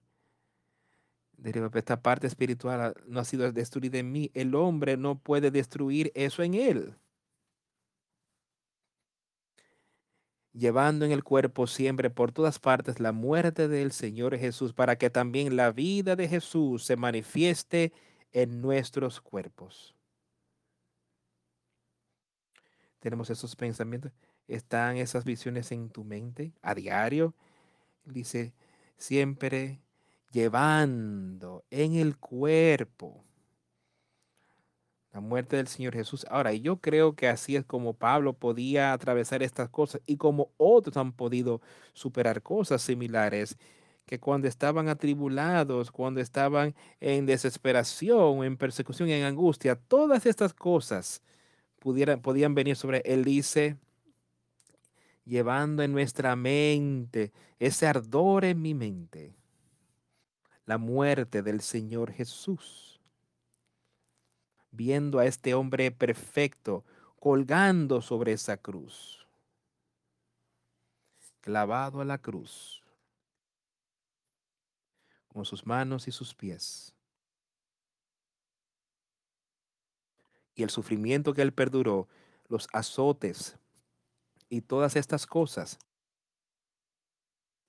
[1.74, 4.30] Esta parte espiritual no ha sido destruida en mí.
[4.34, 6.94] El hombre no puede destruir eso en él.
[10.58, 15.10] Llevando en el cuerpo siempre por todas partes la muerte del Señor Jesús, para que
[15.10, 17.92] también la vida de Jesús se manifieste
[18.32, 19.94] en nuestros cuerpos.
[23.00, 24.12] Tenemos esos pensamientos,
[24.48, 27.34] están esas visiones en tu mente a diario.
[28.04, 28.52] Dice,
[28.96, 29.80] siempre
[30.32, 33.24] llevando en el cuerpo
[35.18, 36.24] la muerte del Señor Jesús.
[36.30, 40.96] Ahora, yo creo que así es como Pablo podía atravesar estas cosas y como otros
[40.96, 41.60] han podido
[41.92, 43.58] superar cosas similares,
[44.06, 51.20] que cuando estaban atribulados, cuando estaban en desesperación, en persecución, en angustia, todas estas cosas
[51.80, 53.24] pudieran, podían venir sobre él.
[53.24, 53.76] Dice,
[55.24, 59.34] llevando en nuestra mente ese ardor en mi mente,
[60.64, 62.87] la muerte del Señor Jesús
[64.78, 66.84] viendo a este hombre perfecto
[67.18, 69.26] colgando sobre esa cruz,
[71.40, 72.84] clavado a la cruz,
[75.26, 76.94] con sus manos y sus pies.
[80.54, 82.06] Y el sufrimiento que él perduró,
[82.48, 83.58] los azotes
[84.48, 85.76] y todas estas cosas.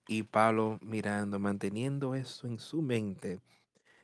[0.08, 3.42] Y Pablo mirando, manteniendo eso en su mente,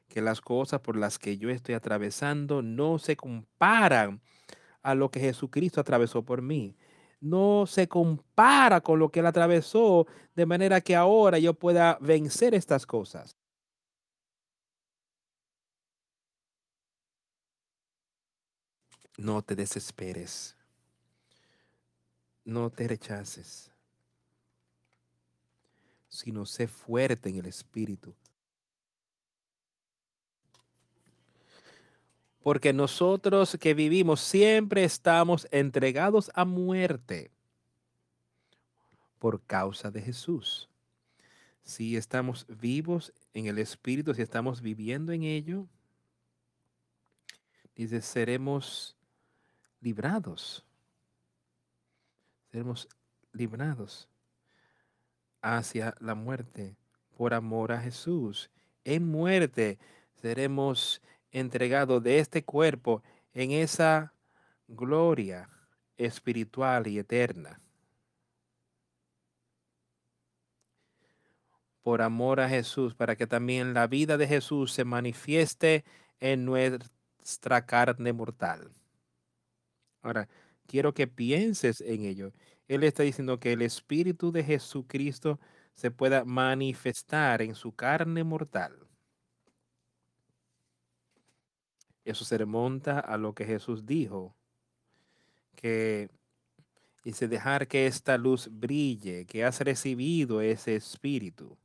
[0.07, 4.21] que las cosas por las que yo estoy atravesando no se comparan
[4.81, 6.75] a lo que Jesucristo atravesó por mí.
[7.19, 12.53] No se compara con lo que Él atravesó de manera que ahora yo pueda vencer
[12.53, 13.35] estas cosas.
[19.17, 20.55] No te desesperes.
[22.43, 23.71] No te rechaces.
[26.09, 28.13] Sino sé fuerte en el Espíritu
[32.45, 37.31] porque nosotros que vivimos siempre estamos entregados a muerte
[39.17, 40.69] por causa de Jesús.
[41.63, 45.65] Si estamos vivos en el Espíritu, si estamos viviendo en ello,
[47.75, 48.95] dice, seremos
[49.81, 50.63] librados.
[52.51, 52.87] Seremos
[53.33, 54.07] librados
[55.41, 56.77] hacia la muerte
[57.17, 58.51] por amor a Jesús.
[58.83, 59.79] En muerte
[60.21, 61.01] seremos
[61.39, 64.13] entregado de este cuerpo en esa
[64.67, 65.49] gloria
[65.97, 67.61] espiritual y eterna.
[71.85, 75.85] por amor a Jesús, para que también la vida de Jesús se manifieste
[76.19, 78.71] en nuestra carne mortal.
[80.01, 80.27] Ahora,
[80.65, 82.31] quiero que pienses en ello.
[82.67, 85.39] Él está diciendo que el Espíritu de Jesucristo
[85.75, 88.84] se pueda manifestar en su carne mortal.
[92.05, 94.35] Eso se remonta a lo que Jesús dijo,
[95.55, 96.09] que
[97.03, 101.57] dice dejar que esta luz brille, que has recibido ese espíritu.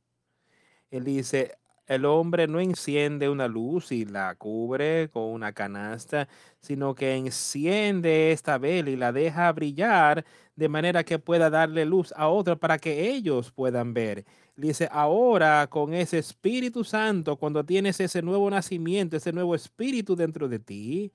[0.89, 6.27] Él dice, el hombre no enciende una luz y la cubre con una canasta,
[6.59, 10.25] sino que enciende esta vela y la deja brillar
[10.55, 14.25] de manera que pueda darle luz a otro para que ellos puedan ver.
[14.61, 20.47] Dice, ahora con ese Espíritu Santo, cuando tienes ese nuevo nacimiento, ese nuevo espíritu dentro
[20.47, 21.11] de ti,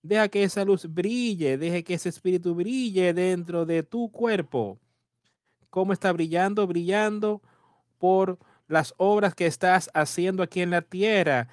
[0.00, 4.78] deja que esa luz brille, deje que ese espíritu brille dentro de tu cuerpo.
[5.68, 6.66] ¿Cómo está brillando?
[6.66, 7.42] Brillando
[7.98, 11.48] por las obras que estás haciendo aquí en la tierra,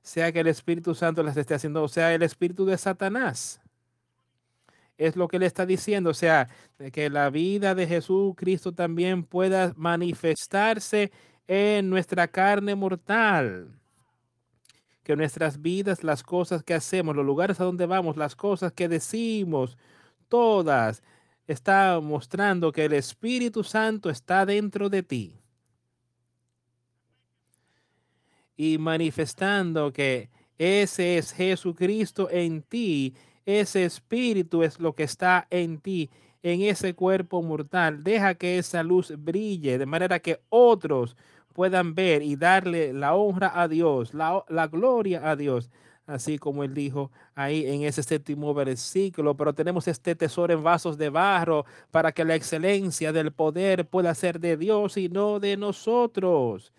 [0.00, 3.60] sea que el Espíritu Santo las esté haciendo, o sea, el Espíritu de Satanás.
[4.96, 6.48] Es lo que le está diciendo, o sea,
[6.92, 11.10] que la vida de Jesucristo también pueda manifestarse
[11.48, 13.80] en nuestra carne mortal.
[15.02, 18.88] Que nuestras vidas, las cosas que hacemos, los lugares a donde vamos, las cosas que
[18.88, 19.76] decimos,
[20.28, 21.02] todas,
[21.46, 25.44] está mostrando que el Espíritu Santo está dentro de ti.
[28.56, 33.14] y manifestando que ese es Jesucristo en ti,
[33.46, 36.10] ese espíritu es lo que está en ti,
[36.42, 38.02] en ese cuerpo mortal.
[38.02, 41.16] Deja que esa luz brille de manera que otros
[41.52, 45.70] puedan ver y darle la honra a Dios, la, gloria a Dios
[46.06, 50.98] así como él dijo ahí en ese séptimo versículo, pero tenemos este tesoro en vasos
[50.98, 55.56] de barro para que la excelencia del poder pueda ser de Dios y no de
[55.56, 56.74] nosotros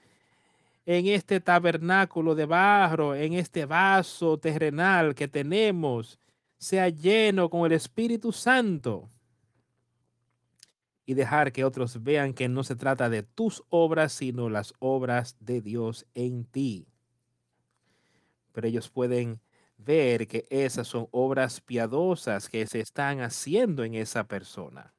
[0.86, 6.20] en este tabernáculo de barro, en este vaso terrenal que tenemos,
[6.58, 9.10] sea lleno con el Espíritu Santo
[11.06, 15.36] y dejar que otros vean que no se trata de tus obras, sino las obras
[15.40, 16.88] de Dios en ti.
[18.52, 19.40] Pero ellos pueden
[19.78, 24.96] ver que esas son obras piadosas que se están haciendo en esa persona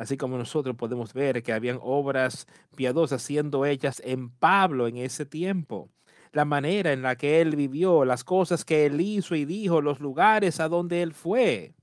[0.00, 5.26] así como nosotros podemos ver que habían obras piadosas siendo hechas en Pablo en ese
[5.26, 5.90] tiempo.
[6.32, 10.00] La manera en la que él vivió, las cosas que él hizo y dijo, los
[10.00, 11.74] lugares a donde él fue.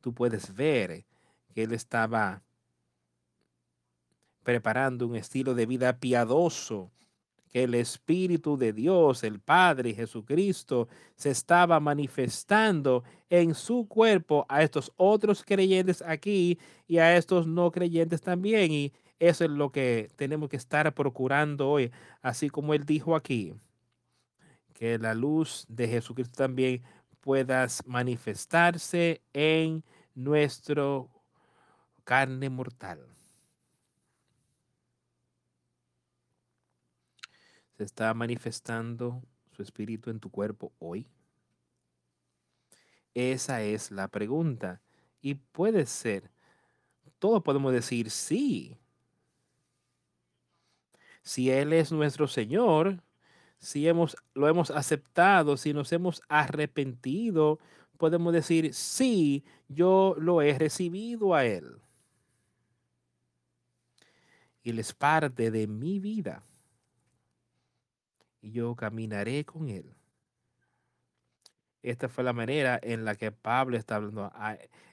[0.00, 1.04] Tú puedes ver
[1.54, 2.42] que él estaba
[4.42, 6.90] preparando un estilo de vida piadoso
[7.50, 14.62] que el Espíritu de Dios, el Padre Jesucristo, se estaba manifestando en su cuerpo a
[14.62, 18.70] estos otros creyentes aquí y a estos no creyentes también.
[18.70, 21.92] Y eso es lo que tenemos que estar procurando hoy,
[22.22, 23.54] así como él dijo aquí,
[24.74, 26.82] que la luz de Jesucristo también
[27.20, 31.08] pueda manifestarse en nuestro
[32.02, 33.06] carne mortal.
[37.84, 41.06] está manifestando su espíritu en tu cuerpo hoy?
[43.14, 44.80] Esa es la pregunta.
[45.20, 46.30] Y puede ser,
[47.18, 48.76] todos podemos decir sí.
[51.22, 53.02] Si Él es nuestro Señor,
[53.58, 57.58] si hemos, lo hemos aceptado, si nos hemos arrepentido,
[57.98, 61.80] podemos decir sí, yo lo he recibido a Él.
[64.64, 66.42] Él es parte de mi vida
[68.42, 69.94] y yo caminaré con él.
[71.82, 74.30] Esta fue la manera en la que Pablo está hablando.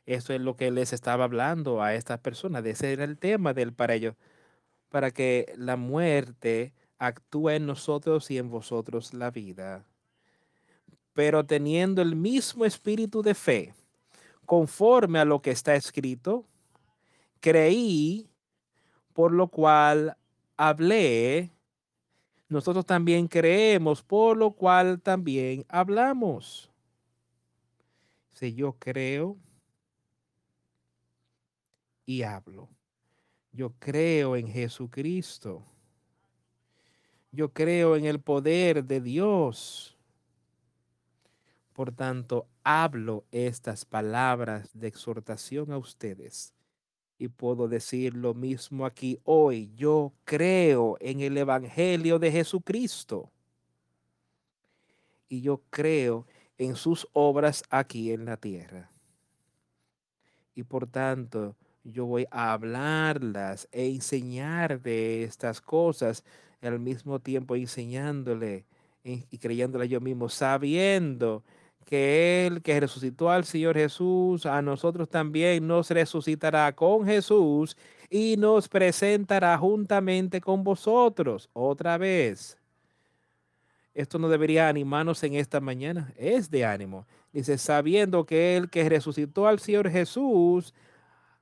[0.06, 2.66] eso es lo que les estaba hablando a estas personas.
[2.66, 4.16] Ese era el tema del para ellos.
[4.90, 9.86] Para que la muerte actúe en nosotros y en vosotros la vida.
[11.14, 13.74] Pero teniendo el mismo espíritu de fe,
[14.46, 16.46] conforme a lo que está escrito,
[17.40, 18.30] creí,
[19.14, 20.18] por lo cual
[20.56, 21.52] hablé
[22.50, 26.72] nosotros también creemos, por lo cual también hablamos.
[28.32, 29.38] Si yo creo
[32.06, 32.70] y hablo,
[33.52, 35.64] yo creo en Jesucristo.
[37.32, 39.98] Yo creo en el poder de Dios.
[41.74, 46.54] Por tanto, hablo estas palabras de exhortación a ustedes
[47.20, 49.72] y puedo decir lo mismo aquí hoy.
[49.76, 53.32] Yo creo en el Evangelio de Jesucristo.
[55.30, 56.26] Y yo creo
[56.58, 58.92] en sus obras aquí en la tierra.
[60.56, 61.56] Y por tanto,
[61.92, 66.24] yo voy a hablarlas e enseñar de estas cosas,
[66.62, 68.66] al mismo tiempo enseñándole
[69.04, 71.44] y creyéndole yo mismo, sabiendo
[71.86, 77.78] que Él que resucitó al Señor Jesús, a nosotros también nos resucitará con Jesús
[78.10, 82.58] y nos presentará juntamente con vosotros otra vez.
[83.94, 87.08] Esto no debería animarnos en esta mañana, es de ánimo.
[87.32, 90.74] Dice, sabiendo que Él que resucitó al Señor Jesús,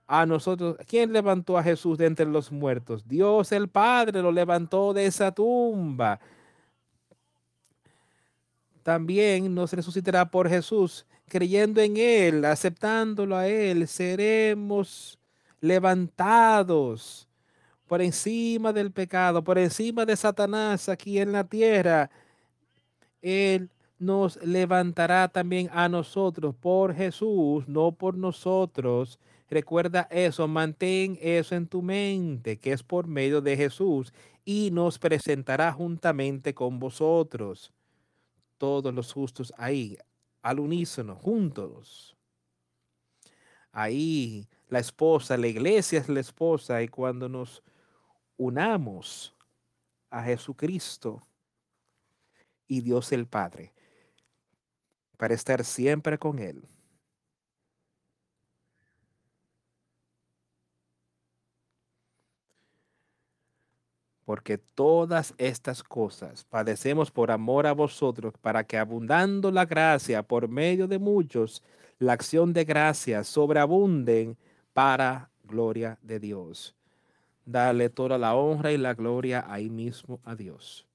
[0.07, 3.07] a nosotros, ¿quién levantó a Jesús de entre los muertos?
[3.07, 6.19] Dios el Padre lo levantó de esa tumba
[8.85, 11.07] también nos resucitará por Jesús.
[11.27, 15.17] Creyendo en Él, aceptándolo a Él, seremos
[15.59, 17.27] levantados
[17.87, 22.11] por encima del pecado, por encima de Satanás aquí en la tierra.
[23.23, 29.17] Él nos levantará también a nosotros por Jesús, no por nosotros.
[29.49, 34.11] Recuerda eso, mantén eso en tu mente, que es por medio de Jesús,
[34.43, 37.71] y nos presentará juntamente con vosotros
[38.57, 39.97] todos los justos ahí,
[40.41, 42.15] al unísono, juntos.
[43.71, 47.61] Ahí la esposa, la iglesia es la esposa y cuando nos
[48.37, 49.35] unamos
[50.09, 51.27] a Jesucristo
[52.67, 53.73] y Dios el Padre
[55.17, 56.67] para estar siempre con Él.
[64.25, 70.47] Porque todas estas cosas padecemos por amor a vosotros, para que abundando la gracia por
[70.47, 71.63] medio de muchos,
[71.99, 74.35] la acción de gracia sobreabunden
[74.73, 76.75] para gloria de Dios.
[77.45, 80.87] Dale toda la honra y la gloria ahí mismo a Dios,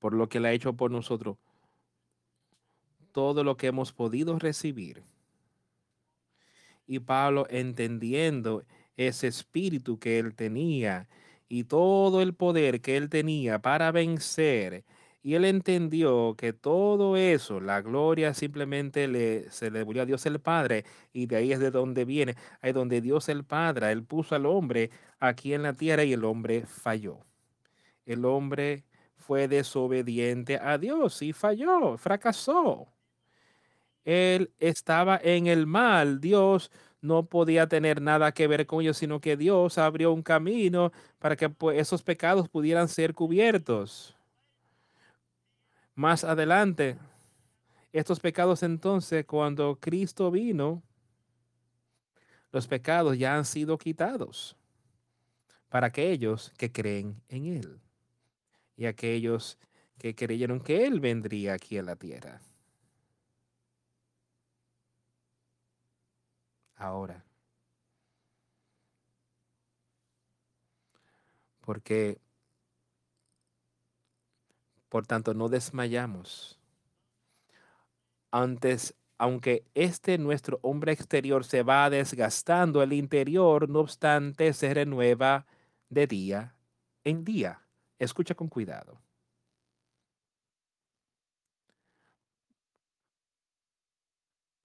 [0.00, 1.36] por lo que le ha hecho por nosotros
[3.12, 5.02] todo lo que hemos podido recibir.
[6.86, 8.64] Y Pablo entendiendo
[8.96, 11.08] ese espíritu que él tenía,
[11.48, 14.84] y todo el poder que él tenía para vencer.
[15.22, 20.24] Y él entendió que todo eso, la gloria simplemente le, se le devolvió a Dios
[20.26, 20.84] el Padre.
[21.12, 24.46] Y de ahí es de donde viene, ahí donde Dios el Padre, él puso al
[24.46, 27.18] hombre aquí en la tierra y el hombre falló.
[28.06, 28.84] El hombre
[29.16, 32.88] fue desobediente a Dios y falló, fracasó.
[34.04, 36.20] Él estaba en el mal.
[36.20, 36.70] Dios
[37.00, 41.36] no podía tener nada que ver con ellos, sino que Dios abrió un camino para
[41.36, 44.16] que pues, esos pecados pudieran ser cubiertos.
[45.94, 46.96] Más adelante,
[47.92, 50.82] estos pecados entonces, cuando Cristo vino,
[52.52, 54.56] los pecados ya han sido quitados
[55.68, 57.80] para aquellos que creen en Él
[58.76, 59.58] y aquellos
[59.98, 62.40] que creyeron que Él vendría aquí a la tierra.
[66.78, 67.24] Ahora.
[71.60, 72.18] Porque,
[74.90, 76.58] por tanto, no desmayamos.
[78.30, 85.46] Antes, aunque este nuestro hombre exterior se va desgastando, el interior, no obstante, se renueva
[85.88, 86.54] de día
[87.04, 87.62] en día.
[87.98, 89.00] Escucha con cuidado.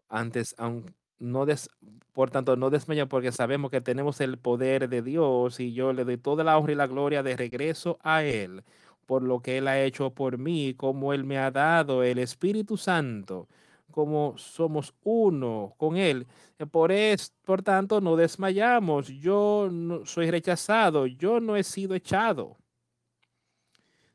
[0.10, 0.94] Antes, aunque
[1.24, 1.70] no des,
[2.14, 6.06] por tanto, no desmayan porque sabemos que tenemos el poder de Dios y yo le
[6.06, 8.64] doy toda la honra y la gloria de regreso a Él
[9.06, 12.78] por lo que Él ha hecho por mí, como Él me ha dado el Espíritu
[12.78, 13.48] Santo,
[13.92, 16.28] como somos uno con Él.
[16.60, 19.08] Eh, por, es, por tanto, no desmayamos.
[19.08, 22.58] Yo no soy rechazado, yo no he sido echado,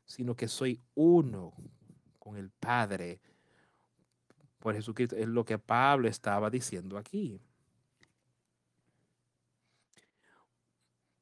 [0.05, 1.53] sino que soy uno
[2.17, 3.21] con el Padre
[4.59, 5.15] por Jesucristo.
[5.15, 7.41] Es lo que Pablo estaba diciendo aquí.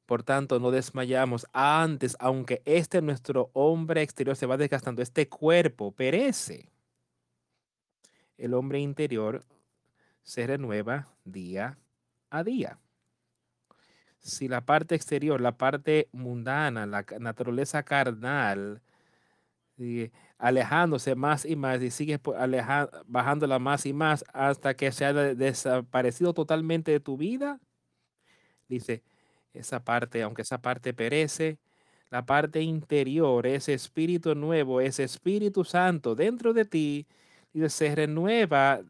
[0.05, 5.91] Por tanto, no desmayamos antes, aunque este nuestro hombre exterior se va desgastando, este cuerpo
[5.91, 6.69] perece.
[8.37, 9.43] El hombre interior
[10.23, 11.77] se renueva día
[12.29, 12.79] a día.
[14.19, 18.81] Si la parte exterior, la parte mundana, la naturaleza carnal,
[20.37, 22.19] alejándose más y más y sigue
[23.07, 27.59] bajándola más y más hasta que se haya desaparecido totalmente de tu vida.
[28.67, 29.03] Dice,
[29.53, 31.59] esa parte, aunque esa parte perece,
[32.09, 37.07] la parte interior, ese espíritu nuevo, ese espíritu santo dentro de ti,
[37.53, 38.81] dice, se renueva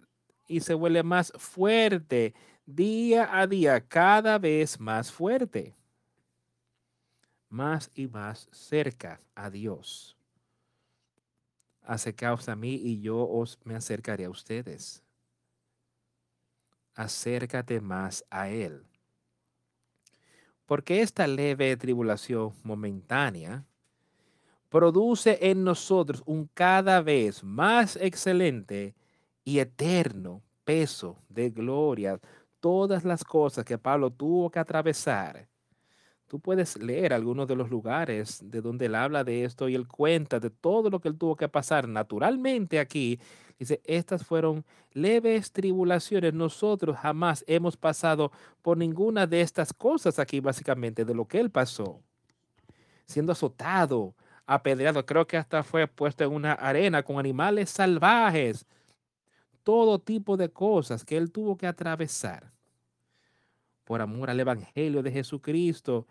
[0.47, 2.33] y se vuelve más fuerte
[2.65, 5.75] día a día, cada vez más fuerte,
[7.49, 10.16] más y más cerca a Dios
[11.87, 15.01] acercaos a mí y yo os me acercaré a ustedes.
[16.93, 18.85] Acércate más a Él.
[20.65, 23.65] Porque esta leve tribulación momentánea
[24.69, 28.93] produce en nosotros un cada vez más excelente
[29.45, 32.19] y eterno peso de gloria.
[32.59, 35.47] Todas las cosas que Pablo tuvo que atravesar.
[36.27, 39.87] Tú puedes leer algunos de los lugares de donde él habla de esto y él
[39.87, 43.17] cuenta de todo lo que él tuvo que pasar naturalmente aquí.
[43.57, 46.33] Dice, estas fueron leves tribulaciones.
[46.33, 51.49] Nosotros jamás hemos pasado por ninguna de estas cosas aquí, básicamente, de lo que él
[51.49, 52.01] pasó.
[53.05, 54.13] Siendo azotado,
[54.45, 58.65] apedreado, creo que hasta fue puesto en una arena con animales salvajes.
[59.63, 62.56] Todo tipo de cosas que él tuvo que atravesar
[63.87, 66.05] por amor al Evangelio de Jesucristo,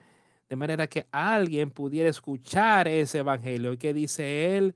[0.48, 3.74] de manera que alguien pudiera escuchar ese Evangelio.
[3.74, 4.74] ¿Y qué dice él?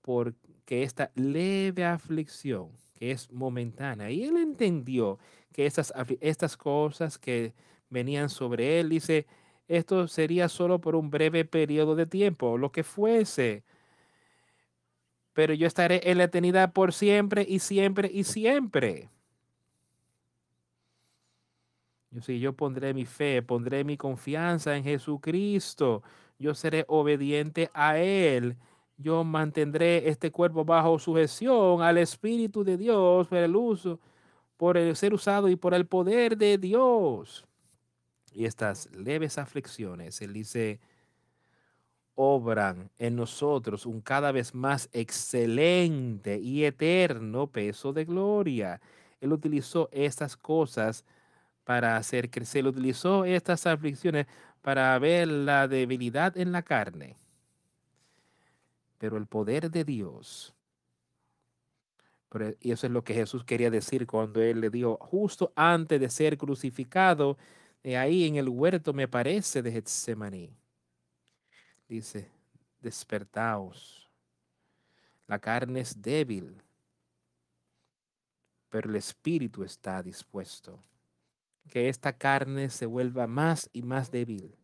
[0.00, 5.20] Porque esta leve aflicción, que es momentánea, y él entendió
[5.52, 7.54] que estas, estas cosas que
[7.90, 9.28] venían sobre él, dice,
[9.68, 13.62] esto sería solo por un breve periodo de tiempo, lo que fuese.
[15.32, 19.10] Pero yo estaré en la eternidad por siempre y siempre y siempre.
[22.12, 26.02] Yo sí, yo pondré mi fe, pondré mi confianza en Jesucristo.
[26.38, 28.56] Yo seré obediente a Él.
[28.98, 33.98] Yo mantendré este cuerpo bajo sujeción al Espíritu de Dios por el uso,
[34.58, 37.46] por el ser usado y por el poder de Dios.
[38.30, 40.80] Y estas leves aflicciones, Él dice,
[42.14, 48.82] obran en nosotros un cada vez más excelente y eterno peso de gloria.
[49.20, 51.06] Él utilizó estas cosas
[51.64, 52.66] para hacer crecer.
[52.66, 54.26] Utilizó estas aflicciones
[54.60, 57.16] para ver la debilidad en la carne.
[58.98, 60.54] Pero el poder de Dios,
[62.60, 66.08] y eso es lo que Jesús quería decir cuando él le dijo, justo antes de
[66.08, 67.36] ser crucificado,
[67.82, 70.50] de ahí en el huerto me parece de Getsemaní.
[71.88, 72.30] Dice,
[72.80, 74.08] despertaos.
[75.26, 76.62] La carne es débil,
[78.70, 80.78] pero el espíritu está dispuesto
[81.68, 84.56] que esta carne se vuelva más y más débil.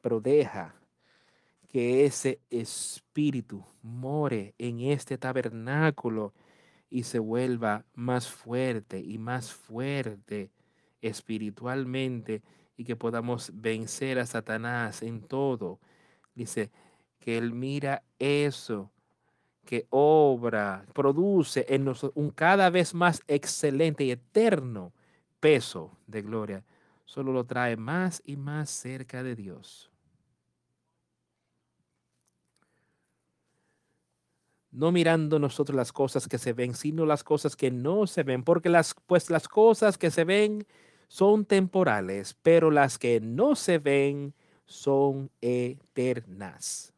[0.00, 0.74] Pero deja
[1.68, 6.32] que ese espíritu more en este tabernáculo
[6.88, 10.52] y se vuelva más fuerte y más fuerte
[11.00, 12.42] espiritualmente
[12.76, 15.80] y que podamos vencer a Satanás en todo.
[16.34, 16.70] Dice
[17.18, 18.92] que él mira eso
[19.64, 24.92] que obra, produce en nosotros un cada vez más excelente y eterno
[25.40, 26.64] peso de gloria
[27.04, 29.90] solo lo trae más y más cerca de Dios.
[34.70, 38.42] No mirando nosotros las cosas que se ven, sino las cosas que no se ven,
[38.42, 40.66] porque las pues las cosas que se ven
[41.08, 44.34] son temporales, pero las que no se ven
[44.66, 46.92] son eternas.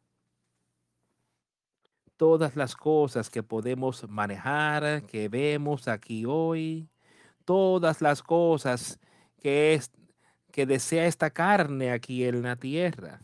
[2.17, 6.89] Todas las cosas que podemos manejar, que vemos aquí hoy,
[7.49, 8.99] todas las cosas
[9.39, 9.91] que, es,
[10.51, 13.23] que desea esta carne aquí en la tierra.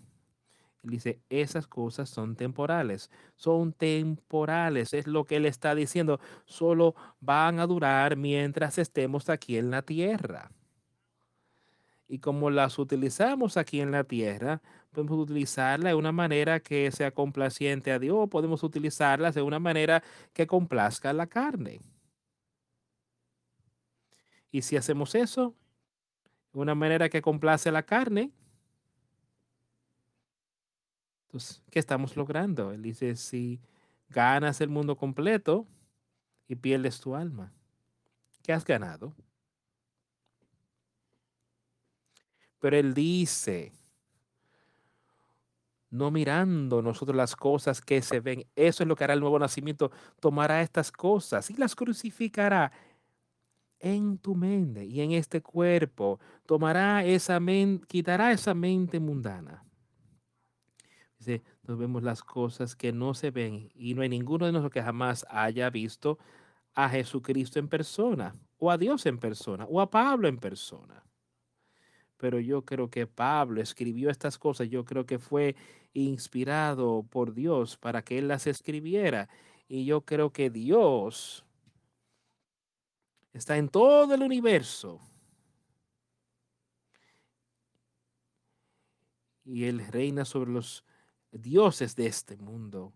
[0.83, 6.95] Él dice, esas cosas son temporales, son temporales, es lo que él está diciendo, solo
[7.19, 10.49] van a durar mientras estemos aquí en la tierra.
[12.07, 14.59] Y como las utilizamos aquí en la tierra,
[14.91, 20.01] podemos utilizarla de una manera que sea complaciente a Dios, podemos utilizarlas de una manera
[20.33, 21.79] que complazca a la carne.
[24.55, 25.53] Y si hacemos eso,
[26.53, 28.31] una manera que complace la carne,
[31.25, 32.71] entonces, ¿qué estamos logrando?
[32.71, 33.59] Él dice, si
[34.07, 35.67] ganas el mundo completo
[36.47, 37.51] y pierdes tu alma,
[38.43, 39.13] ¿qué has ganado?
[42.59, 43.73] Pero él dice,
[45.89, 49.37] no mirando nosotros las cosas que se ven, eso es lo que hará el nuevo
[49.37, 49.91] nacimiento,
[50.21, 52.71] tomará estas cosas y las crucificará
[53.79, 59.65] en tu mente y en este cuerpo, tomará esa mente, quitará esa mente mundana.
[61.63, 64.83] Nos vemos las cosas que no se ven y no hay ninguno de nosotros que
[64.83, 66.19] jamás haya visto
[66.75, 71.03] a Jesucristo en persona, o a Dios en persona, o a Pablo en persona.
[72.17, 75.55] Pero yo creo que Pablo escribió estas cosas, yo creo que fue
[75.93, 79.29] inspirado por Dios para que él las escribiera.
[79.67, 81.45] Y yo creo que Dios
[83.37, 85.01] está en todo el universo.
[89.43, 90.85] Y Él reina sobre los
[91.31, 92.93] dioses de este mundo.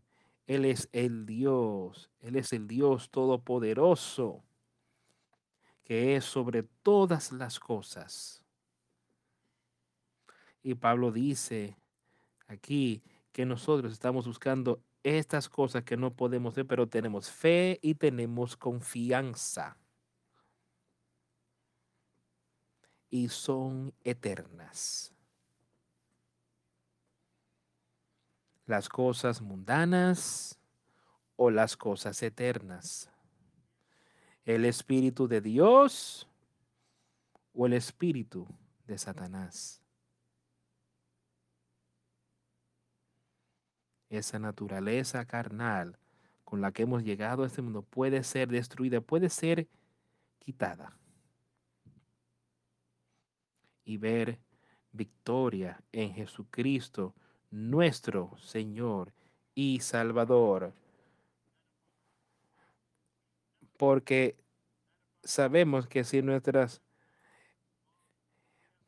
[0.47, 4.43] Él es el Dios, Él es el Dios todopoderoso,
[5.83, 8.43] que es sobre todas las cosas.
[10.63, 11.77] Y Pablo dice
[12.47, 17.95] aquí que nosotros estamos buscando estas cosas que no podemos ver, pero tenemos fe y
[17.95, 19.78] tenemos confianza.
[23.09, 25.13] Y son eternas.
[28.65, 30.59] Las cosas mundanas
[31.35, 33.09] o las cosas eternas.
[34.45, 36.27] El Espíritu de Dios
[37.53, 38.47] o el Espíritu
[38.85, 39.81] de Satanás.
[44.09, 45.97] esa naturaleza carnal
[46.43, 49.67] con la que hemos llegado a este mundo puede ser destruida, puede ser
[50.39, 50.97] quitada.
[53.89, 54.37] Y ver
[54.91, 57.15] victoria en Jesucristo,
[57.49, 59.11] nuestro Señor
[59.55, 60.73] y Salvador.
[63.77, 64.35] Porque
[65.23, 66.83] sabemos que si nuestras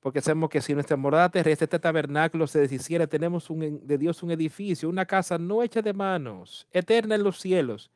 [0.01, 4.29] porque sabemos que si nuestra morada terrestre, este tabernáculo se deshiciera, tenemos de Dios un
[4.29, 7.89] edificio, una casa no hecha de manos, eterna en los cielos.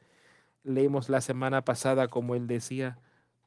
[0.63, 2.97] Leímos la semana pasada como él decía,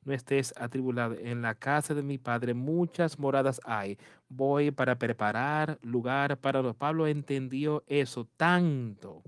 [0.08, 1.14] no estés atribulado.
[1.20, 3.98] En la casa de mi padre muchas moradas hay.
[4.28, 6.74] Voy para preparar lugar para los.
[6.74, 9.22] Pablo entendió eso tanto.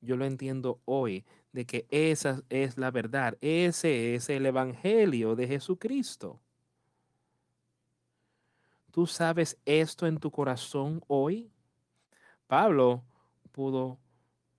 [0.00, 3.36] Yo lo entiendo hoy, de que esa es la verdad.
[3.40, 6.40] Ese es el evangelio de Jesucristo.
[8.90, 11.50] ¿Tú sabes esto en tu corazón hoy?
[12.46, 13.02] Pablo
[13.52, 13.98] pudo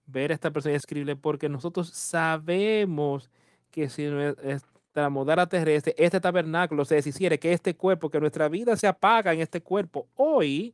[0.06, 3.45] ver a esta persona y escribirle porque nosotros sabemos que
[3.89, 8.88] si nuestra modara terrestre, este tabernáculo se deshiciere, que este cuerpo, que nuestra vida se
[8.88, 10.73] apaga en este cuerpo, hoy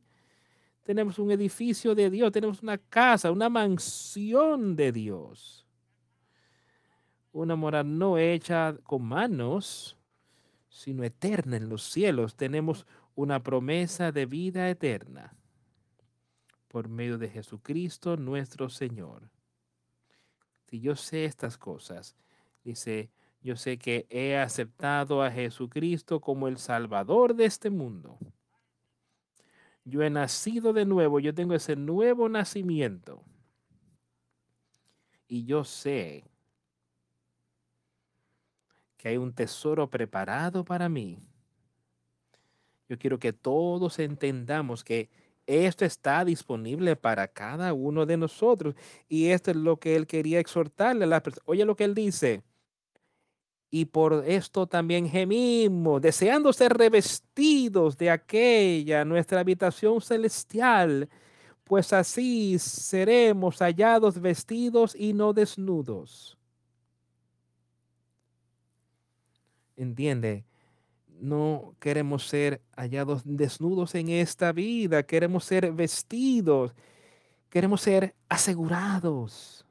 [0.84, 5.66] tenemos un edificio de Dios, tenemos una casa, una mansión de Dios.
[7.32, 9.96] Una morada no hecha con manos,
[10.68, 12.36] sino eterna en los cielos.
[12.36, 15.34] Tenemos una promesa de vida eterna
[16.68, 19.30] por medio de Jesucristo nuestro Señor.
[20.68, 22.16] Si yo sé estas cosas,
[22.64, 23.10] dice,
[23.42, 28.18] yo sé que he aceptado a Jesucristo como el Salvador de este mundo.
[29.84, 33.24] Yo he nacido de nuevo, yo tengo ese nuevo nacimiento.
[35.26, 36.24] Y yo sé
[38.96, 41.18] que hay un tesoro preparado para mí
[42.92, 45.08] yo quiero que todos entendamos que
[45.46, 48.74] esto está disponible para cada uno de nosotros.
[49.08, 51.48] Y esto es lo que él quería exhortarle a las personas.
[51.48, 52.42] Oye lo que él dice.
[53.72, 61.08] Y por esto también gemimos, deseando ser revestidos de aquella nuestra habitación celestial,
[61.64, 66.38] pues así seremos hallados vestidos y no desnudos.
[69.74, 70.44] ¿Entiende?
[71.22, 76.74] no queremos ser hallados desnudos en esta vida, queremos ser vestidos,
[77.48, 79.61] queremos ser asegurados.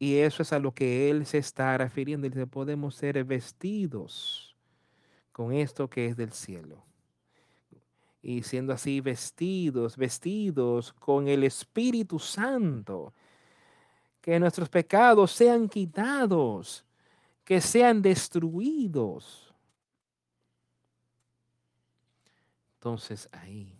[0.00, 2.28] Y eso es a lo que Él se está refiriendo.
[2.28, 4.56] Dice, podemos ser vestidos
[5.30, 6.82] con esto que es del cielo.
[8.20, 13.14] Y siendo así vestidos, vestidos con el Espíritu Santo,
[14.20, 16.84] que nuestros pecados sean quitados,
[17.44, 19.50] que sean destruidos
[22.80, 23.78] entonces ahí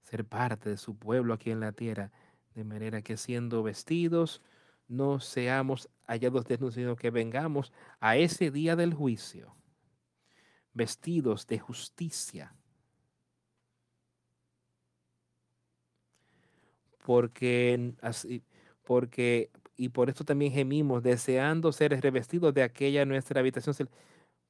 [0.00, 2.10] ser parte de su pueblo aquí en la tierra,
[2.58, 4.42] de manera que siendo vestidos
[4.88, 9.54] no seamos hallados desnudos, sino que vengamos a ese día del juicio,
[10.72, 12.52] vestidos de justicia.
[17.04, 18.42] Porque así,
[18.82, 23.88] porque, y por esto también gemimos, deseando ser revestidos de aquella nuestra habitación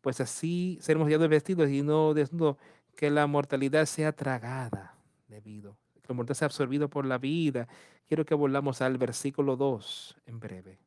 [0.00, 2.56] pues así seremos ya vestidos y no desnudos,
[2.96, 4.96] que la mortalidad sea tragada
[5.26, 5.76] debido,
[6.08, 7.68] que la mortalidad sea absorbido por la vida.
[8.08, 10.78] Quiero que volvamos al versículo 2 en breve.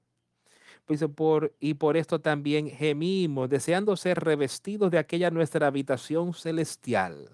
[0.86, 7.30] Pues por, y por esto también gemimos, deseando ser revestidos de aquella nuestra habitación celestial.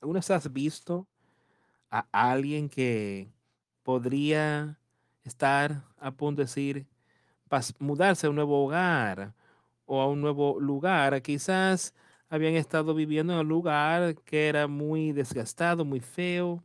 [0.00, 1.06] ¿Alguna vez has visto
[1.90, 3.28] a alguien que
[3.82, 4.78] podría
[5.22, 6.86] estar a punto de decir,
[7.78, 9.34] mudarse a un nuevo hogar
[9.86, 11.22] o a un nuevo lugar.
[11.22, 11.94] Quizás
[12.28, 16.62] habían estado viviendo en un lugar que era muy desgastado, muy feo,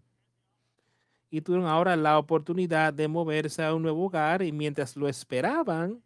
[1.30, 6.02] y tuvieron ahora la oportunidad de moverse a un nuevo hogar y mientras lo esperaban,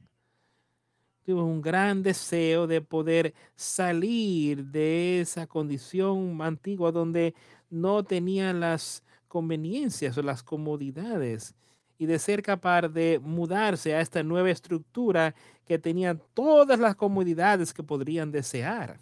[1.23, 7.33] tuvieron un gran deseo de poder salir de esa condición antigua donde
[7.69, 11.55] no tenían las conveniencias o las comodidades
[11.97, 15.33] y de ser capaz de mudarse a esta nueva estructura
[15.65, 18.99] que tenía todas las comodidades que podrían desear.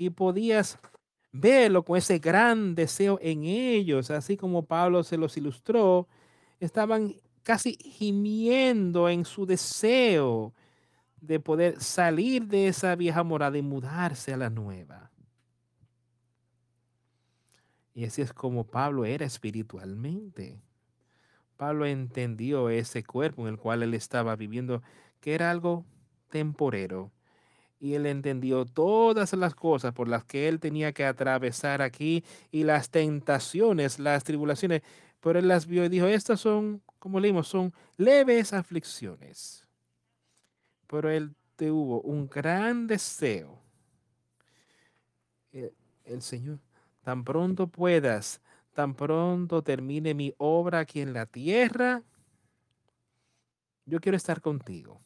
[0.00, 0.78] Y podías
[1.30, 6.08] verlo con ese gran deseo en ellos, así como Pablo se los ilustró,
[6.58, 10.54] estaban casi gimiendo en su deseo
[11.20, 15.10] de poder salir de esa vieja morada y mudarse a la nueva.
[17.92, 20.62] Y así es como Pablo era espiritualmente.
[21.58, 24.80] Pablo entendió ese cuerpo en el cual él estaba viviendo,
[25.20, 25.84] que era algo
[26.30, 27.12] temporero.
[27.80, 32.22] Y él entendió todas las cosas por las que él tenía que atravesar aquí
[32.52, 34.82] y las tentaciones, las tribulaciones.
[35.20, 39.66] Pero él las vio y dijo, estas son, como leímos, son leves aflicciones.
[40.86, 43.58] Pero él tuvo un gran deseo.
[45.50, 45.72] El,
[46.04, 46.58] el Señor,
[47.02, 48.42] tan pronto puedas,
[48.74, 52.02] tan pronto termine mi obra aquí en la tierra,
[53.86, 55.00] yo quiero estar contigo.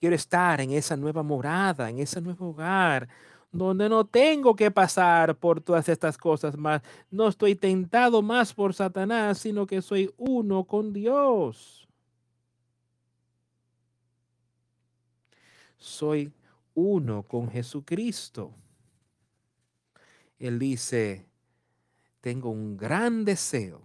[0.00, 3.06] Quiero estar en esa nueva morada, en ese nuevo hogar,
[3.52, 6.80] donde no tengo que pasar por todas estas cosas más.
[7.10, 11.86] No estoy tentado más por Satanás, sino que soy uno con Dios.
[15.76, 16.32] Soy
[16.72, 18.54] uno con Jesucristo.
[20.38, 21.26] Él dice,
[22.22, 23.82] tengo un gran deseo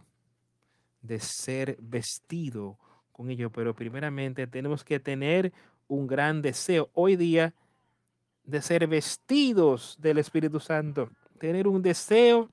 [1.01, 2.77] de ser vestido
[3.11, 5.53] con ello, pero primeramente tenemos que tener
[5.87, 7.53] un gran deseo hoy día
[8.43, 11.09] de ser vestidos del Espíritu Santo,
[11.39, 12.49] tener un deseo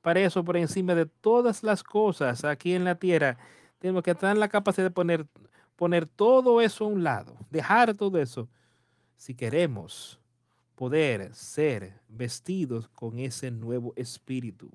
[0.00, 3.38] para eso por encima de todas las cosas aquí en la tierra.
[3.78, 5.26] Tenemos que tener la capacidad de poner,
[5.76, 8.48] poner todo eso a un lado, dejar todo eso,
[9.16, 10.18] si queremos
[10.74, 14.68] poder ser vestidos con ese nuevo espíritu.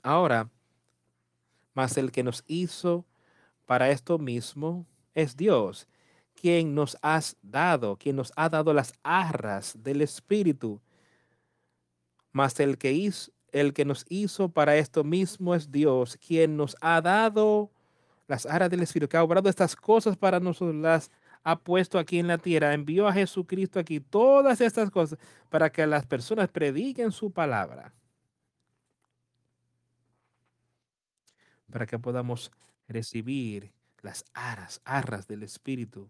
[0.00, 0.48] Ahora,
[1.74, 3.04] mas el que nos hizo
[3.66, 5.88] para esto mismo es Dios,
[6.34, 10.80] quien nos has dado, quien nos ha dado las arras del Espíritu.
[12.32, 16.76] Mas el que, hizo, el que nos hizo para esto mismo es Dios, quien nos
[16.80, 17.70] ha dado
[18.26, 21.10] las arras del Espíritu, que ha obrado estas cosas para nosotros, las
[21.42, 25.18] ha puesto aquí en la tierra, envió a Jesucristo aquí, todas estas cosas,
[25.50, 27.92] para que las personas prediquen su palabra.
[31.74, 32.52] Para que podamos
[32.86, 36.08] recibir las aras, arras del Espíritu.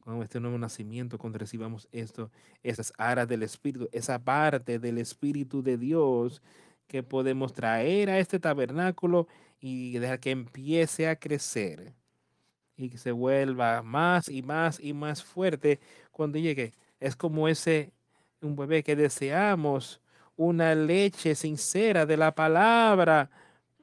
[0.00, 2.32] Con este nuevo nacimiento, cuando recibamos esto,
[2.64, 6.42] esas aras del Espíritu, esa parte del Espíritu de Dios
[6.88, 9.28] que podemos traer a este tabernáculo
[9.60, 11.94] y dejar que empiece a crecer
[12.76, 15.78] y que se vuelva más y más y más fuerte
[16.10, 16.72] cuando llegue.
[16.98, 17.92] Es como ese
[18.40, 20.00] un bebé que deseamos
[20.34, 23.30] una leche sincera de la palabra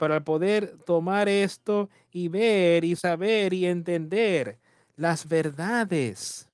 [0.02, 4.58] para poder tomar esto y ver y saber y entender
[4.96, 6.50] las verdades.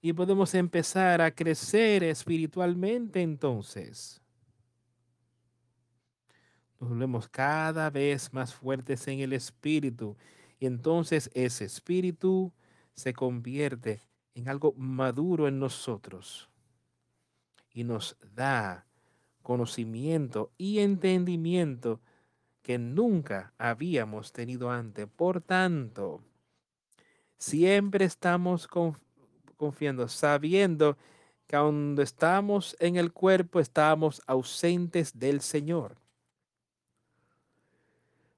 [0.00, 4.22] Y podemos empezar a crecer espiritualmente entonces.
[6.78, 10.16] Nos volvemos cada vez más fuertes en el espíritu.
[10.58, 12.54] Y entonces ese espíritu
[12.94, 14.00] se convierte
[14.32, 16.48] en algo maduro en nosotros.
[17.74, 18.86] Y nos da
[19.42, 22.00] conocimiento y entendimiento
[22.62, 25.06] que nunca habíamos tenido antes.
[25.06, 26.22] Por tanto,
[27.38, 28.68] siempre estamos
[29.56, 30.96] confiando, sabiendo
[31.46, 35.96] que cuando estamos en el cuerpo estamos ausentes del Señor.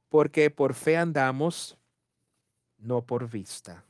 [0.09, 1.77] Porque por fe andamos,
[2.79, 3.85] no por vista.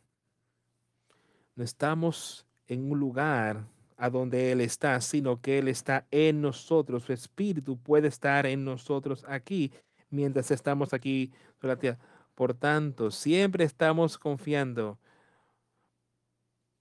[1.54, 3.64] No estamos en un lugar
[3.96, 7.04] a donde Él está, sino que Él está en nosotros.
[7.04, 9.70] Su espíritu puede estar en nosotros aquí
[10.12, 11.98] mientras estamos aquí sobre la tierra.
[12.34, 14.98] Por tanto, siempre estamos confiando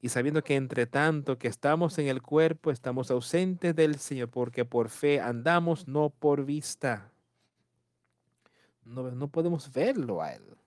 [0.02, 4.66] y sabiendo que entre tanto que estamos en el cuerpo, estamos ausentes del Señor, porque
[4.66, 7.12] por fe andamos, no por vista.
[8.84, 10.58] No, no podemos verlo a Él,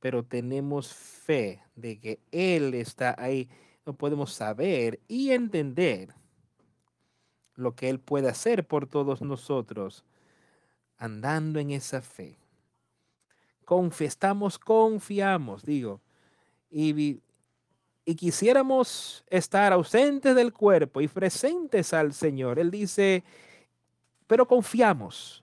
[0.00, 3.48] pero tenemos fe de que Él está ahí.
[3.86, 6.14] No podemos saber y entender
[7.54, 10.04] lo que Él puede hacer por todos nosotros
[11.02, 12.36] andando en esa fe.
[13.64, 16.00] Confestamos, confiamos, digo,
[16.70, 17.20] y,
[18.04, 22.60] y quisiéramos estar ausentes del cuerpo y presentes al Señor.
[22.60, 23.24] Él dice,
[24.28, 25.42] pero confiamos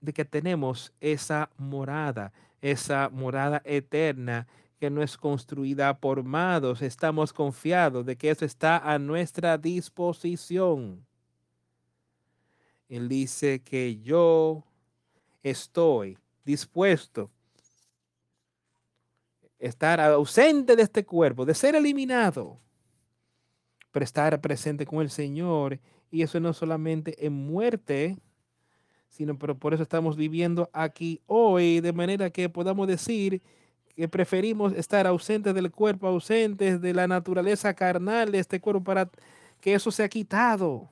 [0.00, 4.46] de que tenemos esa morada, esa morada eterna
[4.78, 6.80] que no es construida por mados.
[6.80, 11.04] Estamos confiados de que eso está a nuestra disposición.
[12.88, 14.62] Él dice que yo
[15.50, 17.30] estoy dispuesto.
[19.58, 22.60] estar ausente de este cuerpo, de ser eliminado,
[23.90, 25.80] pero estar presente con el Señor.
[26.10, 28.16] Y eso no solamente en muerte,
[29.08, 33.40] sino pero por eso estamos viviendo aquí hoy, de manera que podamos decir
[33.96, 39.08] que preferimos estar ausentes del cuerpo, ausentes de la naturaleza carnal de este cuerpo para
[39.60, 40.90] que eso sea quitado.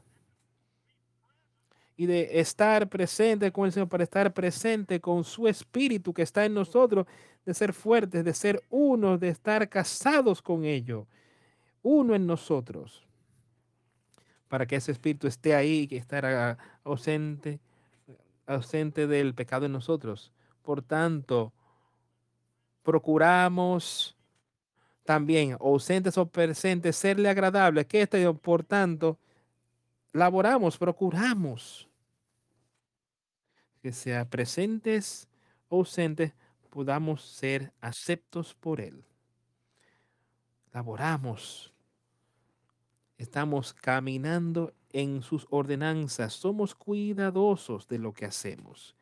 [1.97, 6.45] Y de estar presente con el Señor, para estar presente con su espíritu que está
[6.45, 7.07] en nosotros,
[7.47, 11.07] de ser fuertes, de ser uno, de estar casados con ello,
[11.82, 13.07] uno en nosotros,
[14.49, 17.61] para que ese espíritu esté ahí, que estará ausente,
[18.47, 20.32] ausente del pecado en nosotros.
[20.62, 21.53] Por tanto,
[22.82, 24.16] procuramos
[25.05, 27.86] también, ausentes o presentes, serle agradable.
[27.86, 29.18] Que este, por tanto,
[30.15, 31.89] laboramos, procuramos
[33.83, 35.29] que sea presentes
[35.69, 36.33] o ausentes,
[36.71, 39.05] podamos ser aceptos por Él.
[40.73, 41.75] Laboramos.
[43.19, 46.33] Estamos caminando en sus ordenanzas.
[46.33, 48.97] Somos cuidadosos de lo que hacemos.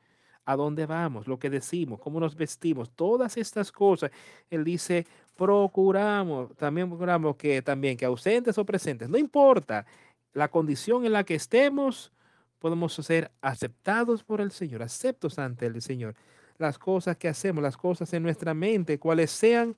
[0.44, 4.10] A dónde vamos, lo que decimos, cómo nos vestimos, todas estas cosas.
[4.50, 5.06] Él dice,
[5.36, 9.86] procuramos, también procuramos que también que ausentes o presentes, no importa
[10.34, 12.12] la condición en la que estemos,
[12.58, 16.14] podemos ser aceptados por el Señor, aceptos ante el Señor
[16.62, 19.76] las cosas que hacemos, las cosas en nuestra mente, cuales sean,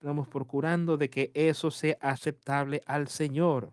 [0.00, 3.70] estamos procurando de que eso sea aceptable al Señor.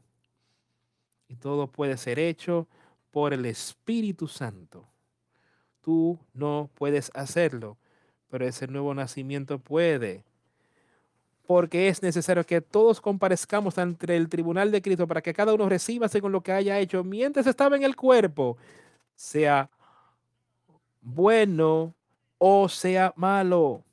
[1.28, 2.68] Y todo puede ser hecho
[3.10, 4.86] por el Espíritu Santo.
[5.82, 7.78] Tú no puedes hacerlo,
[8.30, 10.24] pero ese nuevo nacimiento puede.
[11.46, 15.68] Porque es necesario que todos comparezcamos ante el tribunal de Cristo para que cada uno
[15.68, 18.58] reciba según lo que haya hecho mientras estaba en el cuerpo,
[19.16, 19.70] sea
[21.02, 21.94] bueno
[22.38, 23.84] o sea malo.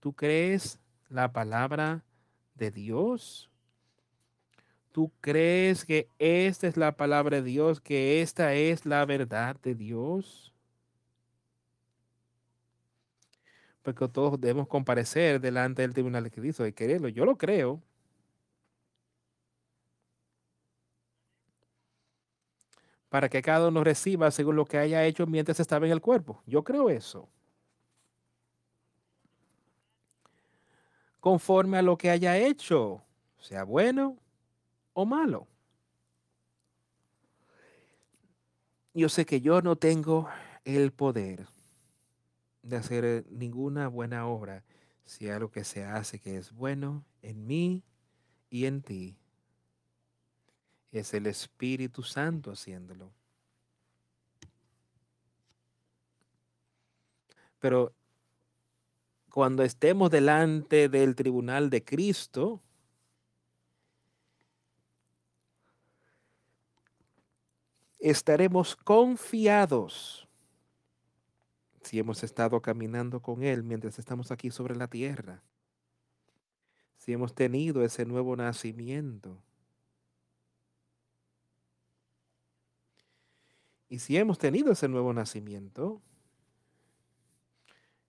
[0.00, 2.04] ¿Tú crees la palabra
[2.54, 3.50] de Dios?
[4.92, 9.74] ¿Tú crees que esta es la palabra de Dios, que esta es la verdad de
[9.74, 10.55] Dios?
[13.86, 17.08] Porque todos debemos comparecer delante del tribunal de Cristo y quererlo.
[17.08, 17.80] Yo lo creo.
[23.08, 26.42] para que cada uno reciba según lo que haya hecho mientras estaba en el cuerpo.
[26.46, 27.28] Yo creo eso.
[31.20, 33.04] Conforme a lo que haya hecho,
[33.38, 34.18] sea bueno
[34.94, 35.46] o malo.
[38.92, 40.28] Yo sé que yo no tengo
[40.64, 41.46] el poder
[42.66, 44.64] de hacer ninguna buena obra
[45.04, 47.84] si algo que se hace que es bueno en mí
[48.50, 49.16] y en ti
[50.90, 53.12] es el Espíritu Santo haciéndolo.
[57.60, 57.94] Pero
[59.30, 62.62] cuando estemos delante del tribunal de Cristo,
[67.98, 70.25] estaremos confiados
[71.86, 75.42] si hemos estado caminando con Él mientras estamos aquí sobre la tierra,
[76.96, 79.40] si hemos tenido ese nuevo nacimiento.
[83.88, 86.02] Y si hemos tenido ese nuevo nacimiento,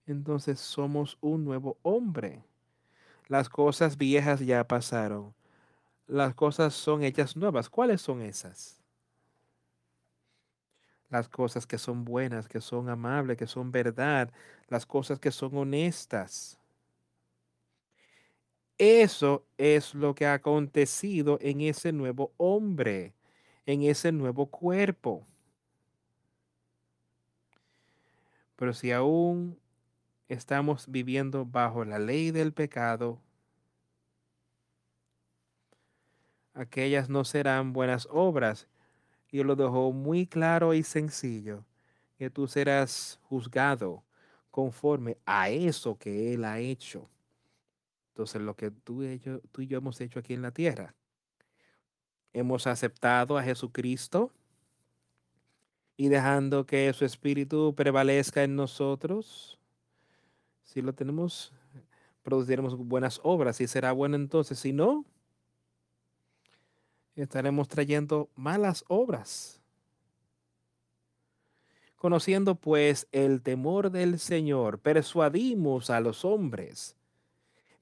[0.07, 2.43] entonces somos un nuevo hombre.
[3.27, 5.35] Las cosas viejas ya pasaron.
[6.07, 7.69] Las cosas son hechas nuevas.
[7.69, 8.81] ¿Cuáles son esas?
[11.09, 14.31] Las cosas que son buenas, que son amables, que son verdad,
[14.67, 16.59] las cosas que son honestas.
[18.77, 23.13] Eso es lo que ha acontecido en ese nuevo hombre,
[23.65, 25.25] en ese nuevo cuerpo.
[28.55, 29.57] Pero si aún
[30.27, 33.19] estamos viviendo bajo la ley del pecado,
[36.53, 38.67] aquellas no serán buenas obras.
[39.31, 41.65] Y lo dejó muy claro y sencillo,
[42.17, 44.03] que tú serás juzgado
[44.51, 47.09] conforme a eso que Él ha hecho.
[48.09, 50.95] Entonces, lo que tú y, yo, tú y yo hemos hecho aquí en la tierra,
[52.33, 54.31] hemos aceptado a Jesucristo
[55.97, 59.57] y dejando que su espíritu prevalezca en nosotros.
[60.63, 61.51] Si lo tenemos,
[62.21, 64.59] produciremos buenas obras y será bueno entonces.
[64.59, 65.05] Si no,
[67.21, 69.61] estaremos trayendo malas obras.
[71.95, 76.95] Conociendo pues el temor del Señor, persuadimos a los hombres,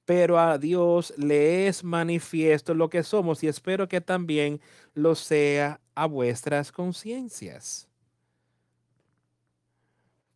[0.04, 4.60] pero a Dios le es manifiesto lo que somos y espero que también
[4.94, 7.88] lo sea a vuestras conciencias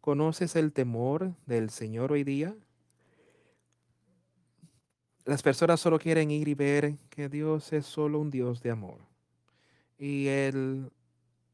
[0.00, 2.56] ¿Conoces el temor del Señor hoy día?
[5.24, 8.98] Las personas solo quieren ir y ver que Dios es solo un Dios de amor.
[9.98, 10.90] Y Él,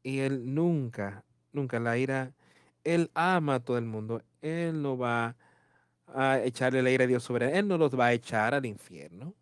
[0.03, 2.33] y Él nunca, nunca la ira,
[2.83, 4.21] Él ama a todo el mundo.
[4.41, 5.35] Él no va
[6.13, 7.55] a echarle la ira a Dios sobre él.
[7.55, 9.33] Él no los va a echar al infierno.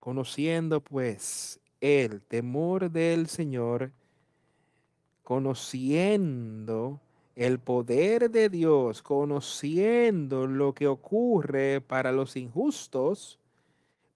[0.00, 3.92] Conociendo pues el temor del Señor,
[5.22, 7.00] conociendo
[7.34, 13.38] el poder de Dios, conociendo lo que ocurre para los injustos,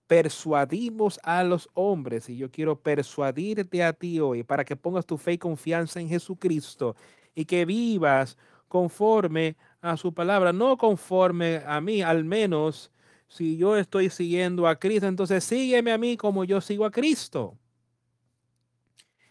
[0.07, 2.29] persuadimos a los hombres.
[2.29, 6.09] Y yo quiero persuadirte a ti hoy para que pongas tu fe y confianza en
[6.09, 6.95] Jesucristo
[7.35, 8.37] y que vivas
[8.69, 12.91] conforme a su palabra, no conforme a mí, al menos
[13.29, 17.57] si yo estoy siguiendo a Cristo, entonces sígueme a mí como yo sigo a Cristo.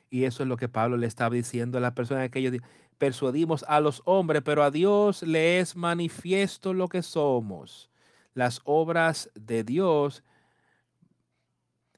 [0.10, 2.54] Y eso es lo que Pablo le estaba diciendo a las personas que ellos
[2.98, 7.90] persuadimos a los hombres, pero a Dios le es manifiesto lo que somos,
[8.34, 10.24] las obras de Dios,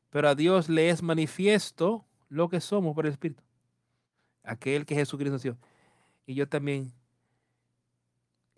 [0.09, 3.43] pero a Dios le es manifiesto lo que somos por el Espíritu.
[4.43, 5.57] Aquel que Jesucristo dio.
[6.25, 6.93] Y yo también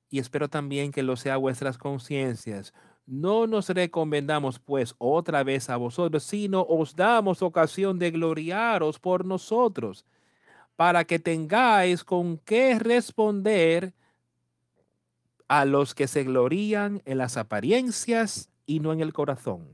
[0.10, 2.74] y espero también que lo sea vuestras conciencias.
[3.06, 9.26] No nos recomendamos pues otra vez a vosotros, sino os damos ocasión de gloriaros por
[9.26, 10.06] nosotros,
[10.80, 13.94] para que tengáis con qué responder
[15.50, 19.68] a los que se glorían en las apariencias y no en el corazón.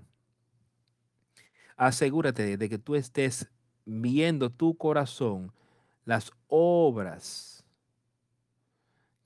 [1.78, 3.52] Asegúrate de que tú estés
[3.86, 5.54] viendo tu corazón,
[6.06, 7.64] las obras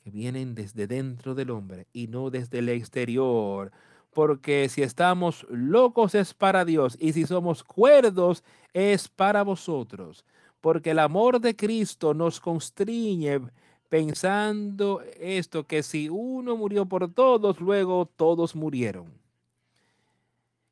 [0.03, 3.71] vienen desde dentro del hombre y no desde el exterior.
[4.11, 10.25] Porque si estamos locos es para Dios y si somos cuerdos es para vosotros.
[10.61, 13.41] Porque el amor de Cristo nos constriñe
[13.89, 19.11] pensando esto, que si uno murió por todos, luego todos murieron.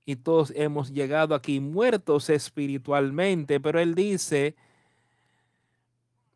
[0.06, 4.56] Y todos hemos llegado aquí muertos espiritualmente, pero Él dice,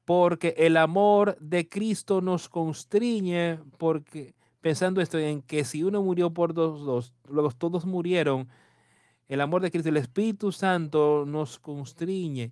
[0.04, 6.32] porque el amor de Cristo nos constriñe, porque pensando esto en que si uno murió
[6.32, 8.50] por dos, luego todos murieron,
[9.30, 12.52] el amor de Cristo, el Espíritu Santo nos constriñe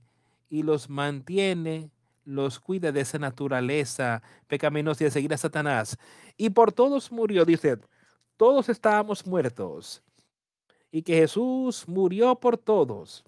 [0.50, 1.92] y los mantiene,
[2.26, 5.98] los cuida de esa naturaleza pecaminosa y de seguir a Satanás.
[6.38, 7.78] Y por todos murió, dice,
[8.38, 10.02] todos estábamos muertos.
[10.92, 13.24] Y que Jesús murió por todos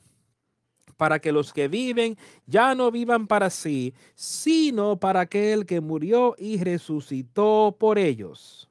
[1.02, 2.16] para que los que viven
[2.46, 8.71] ya no vivan para sí, sino para aquel que murió y resucitó por ellos.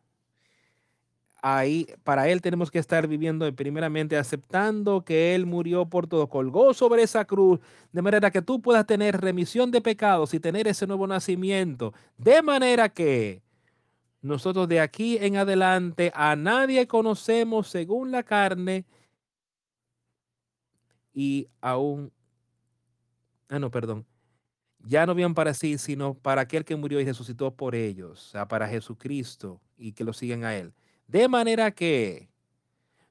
[1.43, 6.74] Ahí, para él tenemos que estar viviendo primeramente aceptando que él murió por todo, colgó
[6.74, 7.61] sobre esa cruz,
[7.93, 12.43] de manera que tú puedas tener remisión de pecados y tener ese nuevo nacimiento, de
[12.43, 13.43] manera que
[14.22, 18.84] nosotros de aquí en adelante a nadie conocemos según la carne
[21.14, 22.12] y aún
[23.49, 24.07] ah, no, perdón,
[24.84, 28.30] ya no vivan para sí, sino para aquel que murió y resucitó por ellos, o
[28.30, 30.72] sea, para Jesucristo y que lo sigan a Él.
[31.11, 32.29] De manera que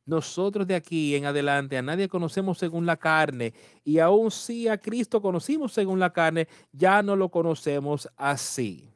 [0.06, 4.78] nosotros de aquí en adelante a nadie conocemos según la carne y aún si a
[4.78, 8.90] Cristo conocimos según la carne, ya no lo conocemos así.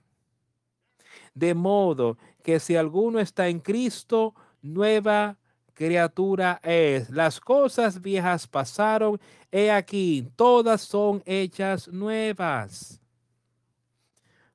[1.34, 5.38] De modo que si alguno está en Cristo, nueva
[5.74, 7.10] criatura es.
[7.10, 9.20] Las cosas viejas pasaron,
[9.52, 13.02] he aquí, todas son hechas nuevas.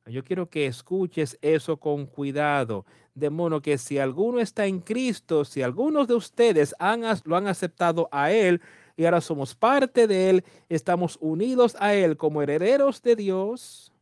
[0.06, 2.86] Yo quiero que escuches eso con cuidado,
[3.18, 7.46] de modo que si alguno está en Cristo, si algunos de ustedes han, lo han
[7.46, 8.60] aceptado a Él
[8.96, 13.92] y ahora somos parte de Él, estamos unidos a Él como herederos de Dios,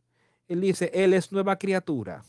[0.47, 2.23] Él dice, Él es nueva criatura.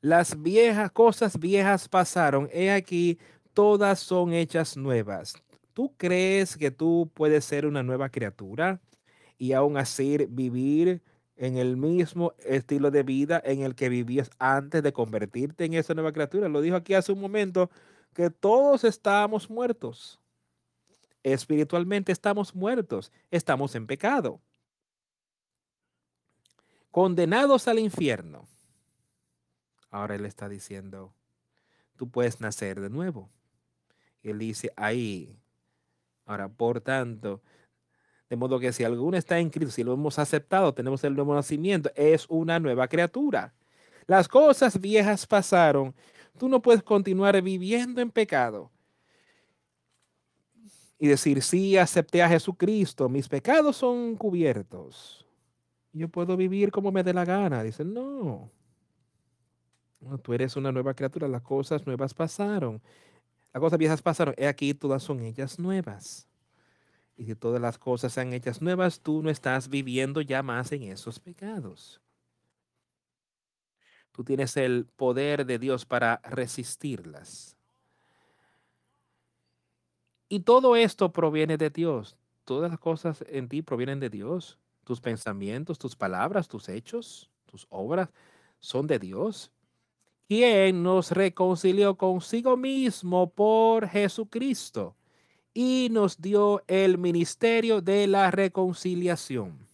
[0.00, 3.18] Las viejas cosas viejas pasaron, he aquí,
[3.52, 5.34] todas son hechas nuevas.
[5.74, 8.80] ¿Tú crees que tú puedes ser una nueva criatura
[9.38, 11.02] y aún así vivir
[11.40, 15.94] en el mismo estilo de vida en el que vivías antes de convertirte en esa
[15.94, 16.50] nueva criatura?
[16.50, 17.70] Lo dijo aquí hace un momento
[18.12, 20.20] que todos estamos muertos.
[21.22, 24.38] Espiritualmente estamos muertos, estamos en pecado,
[26.90, 28.46] condenados al infierno.
[29.90, 31.14] Ahora él está diciendo,
[31.96, 33.30] tú puedes nacer de nuevo.
[34.22, 35.38] Y él dice, ahí.
[36.26, 37.40] Ahora, por tanto,
[38.30, 41.34] de modo que si alguno está en Cristo, si lo hemos aceptado, tenemos el nuevo
[41.34, 43.52] nacimiento, es una nueva criatura.
[44.06, 45.92] Las cosas viejas pasaron.
[46.38, 48.70] Tú no puedes continuar viviendo en pecado
[50.96, 55.26] y decir, sí, acepté a Jesucristo, mis pecados son cubiertos.
[55.92, 57.64] Yo puedo vivir como me dé la gana.
[57.64, 58.48] Dice, no.
[60.00, 60.18] no.
[60.18, 61.26] Tú eres una nueva criatura.
[61.26, 62.80] Las cosas nuevas pasaron.
[63.52, 64.34] Las cosas viejas pasaron.
[64.36, 66.29] He aquí, todas son ellas nuevas.
[67.20, 70.84] Y si todas las cosas sean hechas nuevas, tú no estás viviendo ya más en
[70.84, 72.00] esos pecados.
[74.10, 77.58] Tú tienes el poder de Dios para resistirlas.
[80.30, 82.16] Y todo esto proviene de Dios.
[82.46, 84.58] Todas las cosas en ti provienen de Dios.
[84.84, 88.08] Tus pensamientos, tus palabras, tus hechos, tus obras
[88.60, 89.52] son de Dios.
[90.26, 94.96] Quien nos reconcilió consigo mismo por Jesucristo
[95.54, 99.68] y nos dio el ministerio de la reconciliación.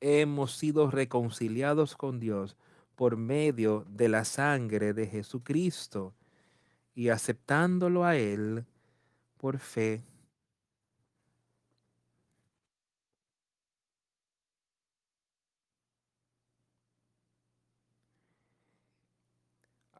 [0.00, 2.56] Hemos sido reconciliados con Dios
[2.94, 6.14] por medio de la sangre de Jesucristo
[6.94, 8.64] y aceptándolo a Él
[9.36, 10.02] por fe.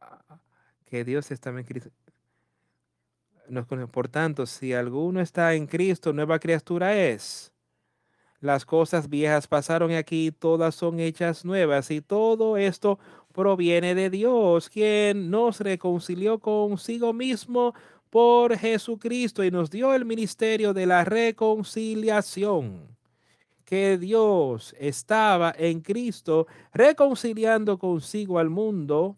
[0.01, 0.39] Ah,
[0.85, 1.91] que Dios está en Cristo.
[3.91, 7.53] Por tanto, si alguno está en Cristo, nueva criatura es.
[8.39, 12.99] Las cosas viejas pasaron aquí, todas son hechas nuevas y todo esto
[13.33, 17.73] proviene de Dios, quien nos reconcilió consigo mismo
[18.09, 22.95] por Jesucristo y nos dio el ministerio de la reconciliación.
[23.65, 29.17] Que Dios estaba en Cristo reconciliando consigo al mundo,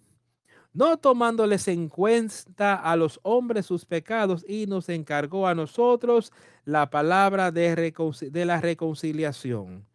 [0.74, 6.32] no tomándoles en cuenta a los hombres sus pecados y nos encargó a nosotros
[6.66, 7.94] la palabra de,
[8.32, 9.86] de la reconciliación.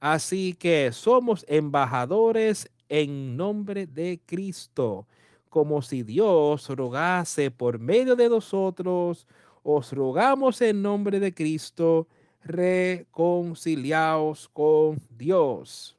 [0.00, 5.06] Así que somos embajadores en nombre de Cristo
[5.54, 9.28] como si Dios rogase por medio de nosotros,
[9.62, 12.08] os rogamos en nombre de Cristo,
[12.42, 15.96] reconciliaos con Dios.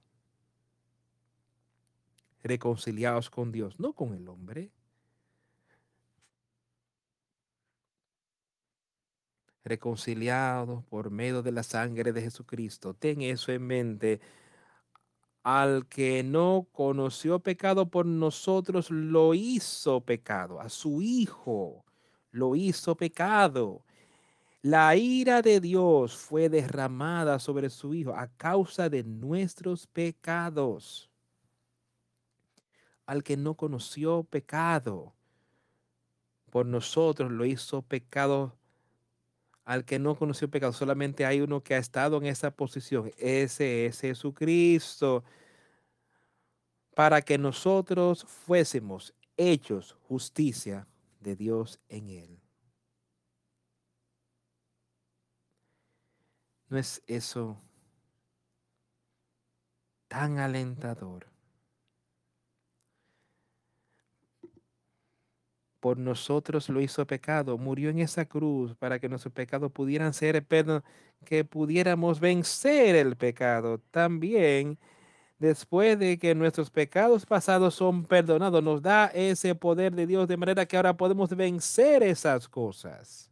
[2.46, 4.70] Reconciliaos con Dios, no con el hombre.
[9.64, 12.94] Reconciliados por medio de la sangre de Jesucristo.
[12.94, 14.22] Ten eso en mente
[15.42, 20.62] al que no conoció pecado por nosotros, lo hizo pecado.
[20.62, 21.84] A su Hijo
[22.30, 23.84] lo hizo pecado.
[24.62, 31.10] La ira de Dios fue derramada sobre su Hijo a causa de nuestros pecados.
[33.06, 35.14] Al que no conoció pecado
[36.50, 38.58] por nosotros, lo hizo pecado.
[39.64, 43.12] Al que no conoció pecado, solamente hay uno que ha estado en esa posición.
[43.18, 45.24] Ese es Jesucristo
[46.96, 50.88] para que nosotros fuésemos hechos justicia
[51.20, 52.40] de Dios en él.
[56.70, 57.62] ¿No es eso
[60.08, 61.35] tan alentador?
[65.86, 70.44] Por nosotros lo hizo pecado, murió en esa cruz para que nuestros pecados pudieran ser,
[71.24, 73.78] que pudiéramos vencer el pecado.
[73.92, 74.80] También
[75.38, 80.38] después de que nuestros pecados pasados son perdonados, nos da ese poder de Dios de
[80.38, 83.30] manera que ahora podemos vencer esas cosas.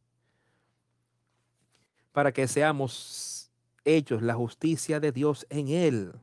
[2.11, 3.51] Para que seamos
[3.83, 6.13] hechos la justicia de Dios en Él,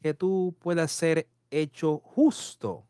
[0.00, 2.85] que tú puedas ser hecho justo,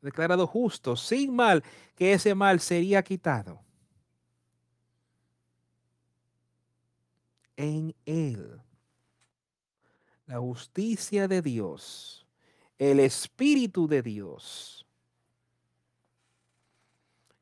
[0.00, 1.62] declarado justo, sin mal,
[1.94, 3.60] que ese mal sería quitado.
[7.56, 8.60] En Él
[10.26, 12.26] la justicia de Dios,
[12.78, 14.78] el Espíritu de Dios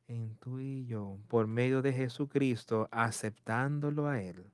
[0.09, 4.45] en tú y yo, por medio de Jesucristo, aceptándolo a Él,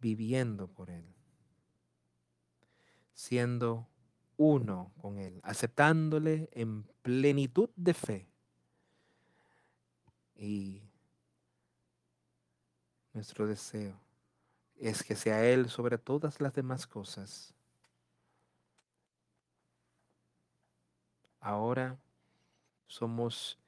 [0.00, 1.04] viviendo por Él,
[3.12, 3.88] siendo
[4.36, 8.28] uno con Él, aceptándole en plenitud de fe.
[10.36, 10.82] Y
[13.12, 13.98] nuestro deseo
[14.76, 17.54] es que sea Él sobre todas las demás cosas.
[21.40, 21.98] Ahora
[22.86, 23.58] somos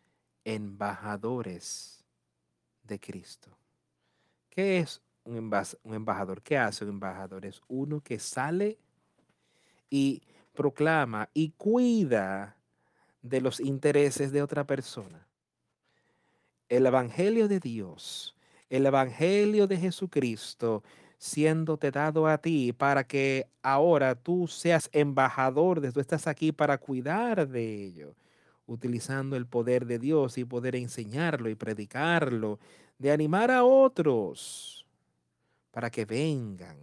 [0.45, 2.05] embajadores
[2.83, 3.51] de Cristo.
[4.49, 5.37] ¿Qué es un,
[5.85, 6.41] embajador?
[6.41, 7.45] ¿Qué hace un embajador?
[7.45, 8.79] Es uno que sale
[9.91, 10.23] y
[10.57, 12.57] proclama y cuida
[13.23, 15.29] de los intereses de otra persona.
[16.69, 18.37] El Evangelio de Dios
[18.71, 20.83] el Evangelio de Jesucristo
[21.19, 26.79] siéndote dado a ti para que ahora tú seas embajador de tú estás aquí para
[26.79, 28.15] cuidar de ello,
[28.67, 32.59] utilizando el poder de Dios y poder enseñarlo y predicarlo,
[32.99, 34.87] de animar a otros
[35.71, 36.77] para que vengan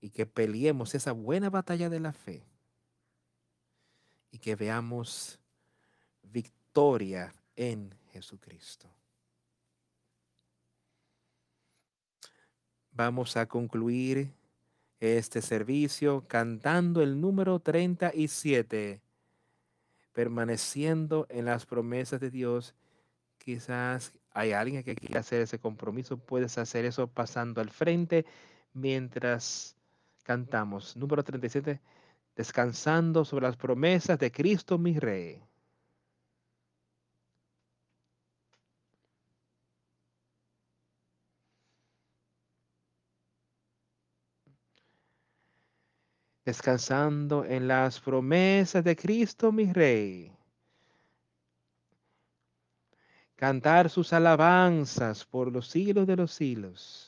[0.00, 2.44] y que peleemos esa buena batalla de la fe
[4.30, 5.38] y que veamos
[6.22, 8.88] victoria en Jesucristo.
[12.92, 14.32] Vamos a concluir
[15.00, 19.00] este servicio cantando el número 37,
[20.12, 22.74] permaneciendo en las promesas de Dios.
[23.38, 28.26] Quizás hay alguien que quiera hacer ese compromiso, puedes hacer eso pasando al frente
[28.72, 29.77] mientras
[30.28, 30.94] cantamos.
[30.94, 31.80] Número 37,
[32.36, 35.42] descansando sobre las promesas de Cristo mi Rey.
[46.44, 50.32] descansando en las promesas de Cristo mi Rey.
[53.36, 57.07] Cantar sus alabanzas por los siglos de los siglos.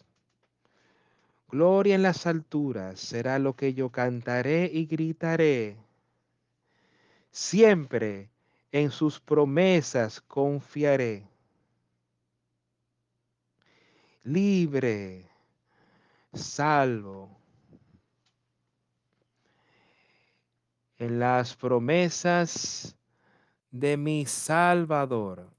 [1.51, 5.77] Gloria en las alturas será lo que yo cantaré y gritaré.
[7.31, 8.31] Siempre
[8.71, 11.27] en sus promesas confiaré.
[14.23, 15.27] Libre,
[16.33, 17.41] salvo
[20.99, 22.95] en las promesas
[23.71, 25.51] de mi Salvador.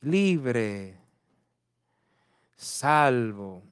[0.00, 1.01] Libre,
[2.62, 3.62] salvo.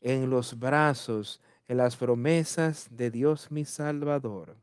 [0.00, 4.56] En los brazos, en las promesas de Dios mi Salvador.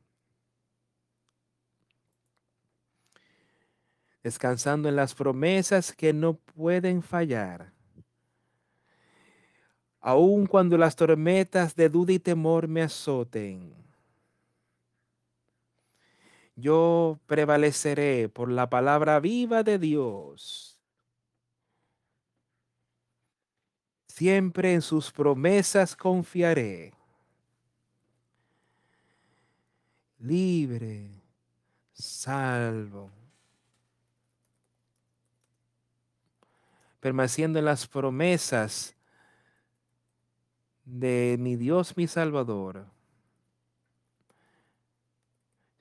[4.24, 7.76] Descansando en las promesas que no pueden fallar
[10.06, 13.85] aun cuando las tormentas de duda y temor me azoten.
[16.56, 20.80] Yo prevaleceré por la palabra viva de Dios.
[24.08, 26.94] Siempre en sus promesas confiaré.
[30.20, 31.22] Libre,
[31.92, 33.12] salvo.
[37.02, 38.96] Permaneciendo en las promesas
[40.86, 42.86] de mi Dios, mi Salvador,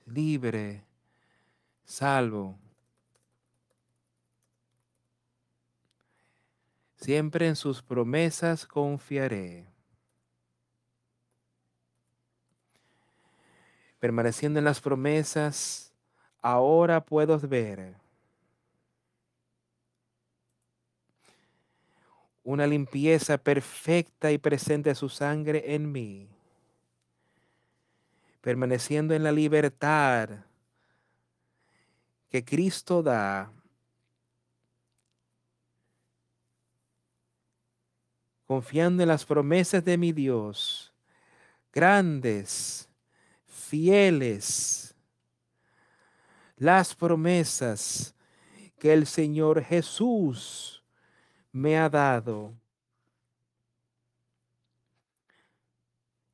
[0.05, 0.83] libre,
[1.83, 2.57] salvo.
[6.95, 9.67] Siempre en sus promesas confiaré.
[13.99, 15.93] Permaneciendo en las promesas,
[16.41, 17.95] ahora puedo ver
[22.45, 26.29] una limpieza perfecta y presente de su sangre en mí,
[28.45, 30.29] permaneciendo en la libertad
[32.29, 33.51] que Cristo da,
[38.45, 40.93] confiando en las promesas de mi Dios,
[41.73, 42.87] grandes,
[43.47, 44.93] fieles,
[46.55, 48.13] las promesas
[48.77, 50.83] que el Señor Jesús
[51.51, 52.53] me ha dado.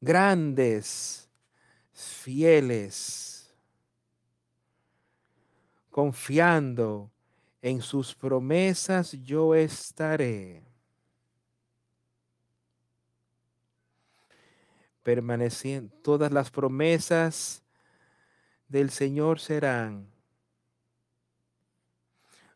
[0.01, 1.20] Grandes,
[2.03, 3.53] fieles,
[5.89, 7.11] confiando
[7.61, 10.63] en sus promesas yo estaré.
[15.03, 17.63] Permaneciendo, todas las promesas
[18.67, 20.11] del Señor serán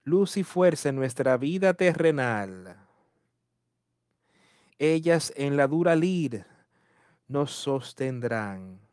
[0.05, 2.77] luz y fuerza en nuestra vida terrenal.
[4.77, 6.41] Ellas en la dura lid
[7.27, 8.84] nos sostendrán.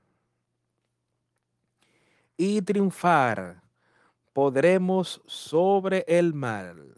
[2.44, 3.62] Y triunfar
[4.32, 6.92] podremos sobre el mal.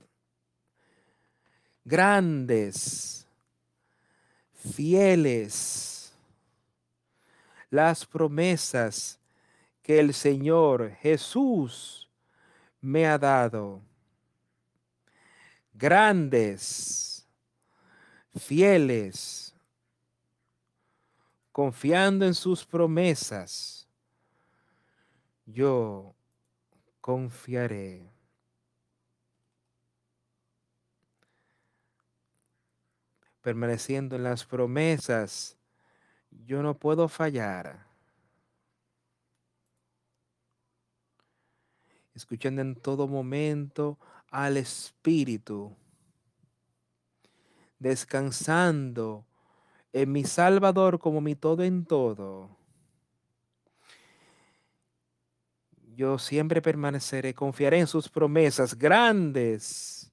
[1.85, 3.29] Grandes,
[4.55, 6.15] fieles,
[7.69, 9.21] las promesas
[9.83, 12.09] que el Señor Jesús
[12.81, 13.83] me ha dado
[15.75, 17.29] grandes,
[18.35, 19.55] fieles,
[21.53, 23.74] confiando en sus promesas,
[25.47, 26.15] yo
[27.01, 28.11] confiaré.
[33.41, 35.59] Permaneciendo en las promesas,
[36.31, 37.87] yo no puedo fallar.
[42.15, 43.99] Escuchando en todo momento
[44.31, 45.77] al Espíritu,
[47.79, 49.27] descansando
[49.93, 52.64] en mi Salvador como mi todo en todo.
[55.97, 60.11] Yo siempre permaneceré, confiaré en sus promesas grandes,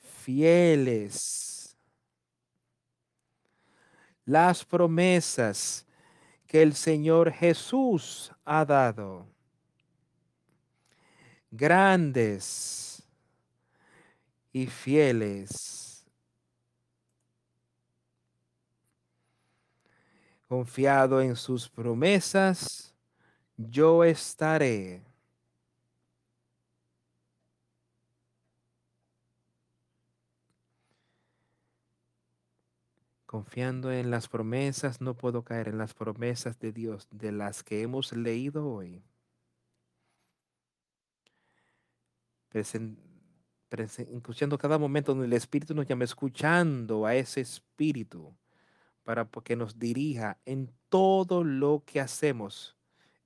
[0.00, 1.76] fieles.
[4.24, 5.86] Las promesas
[6.48, 9.26] que el Señor Jesús ha dado.
[11.50, 13.02] Grandes
[14.52, 16.04] y fieles.
[20.48, 22.93] Confiado en sus promesas,
[23.56, 25.02] yo estaré.
[33.26, 37.82] Confiando en las promesas, no puedo caer en las promesas de Dios de las que
[37.82, 39.02] hemos leído hoy.
[44.12, 48.32] escuchando cada momento donde el Espíritu nos llama, escuchando a ese Espíritu
[49.02, 52.76] para que nos dirija en todo lo que hacemos.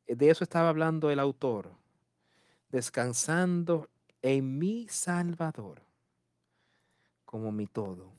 [0.08, 1.70] De eso estaba hablando el autor,
[2.70, 3.88] descansando
[4.22, 5.82] en mi Salvador
[7.24, 8.18] como mi todo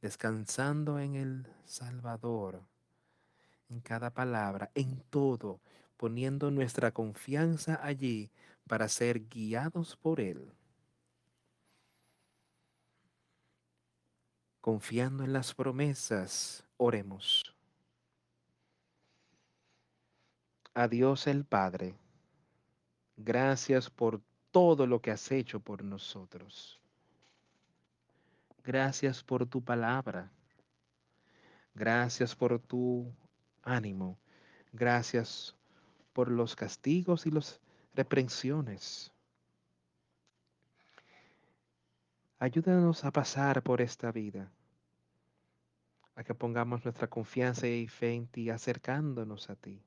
[0.00, 2.62] descansando en el Salvador,
[3.68, 5.60] en cada palabra, en todo,
[5.96, 8.30] poniendo nuestra confianza allí
[8.66, 10.52] para ser guiados por Él.
[14.60, 17.59] Confiando en las promesas, oremos.
[20.74, 21.96] A Dios el Padre,
[23.16, 24.22] gracias por
[24.52, 26.80] todo lo que has hecho por nosotros.
[28.62, 30.30] Gracias por tu palabra.
[31.74, 33.12] Gracias por tu
[33.62, 34.16] ánimo.
[34.72, 35.56] Gracias
[36.12, 37.60] por los castigos y las
[37.94, 39.10] reprensiones.
[42.38, 44.50] Ayúdanos a pasar por esta vida,
[46.14, 49.82] a que pongamos nuestra confianza y fe en ti, acercándonos a ti.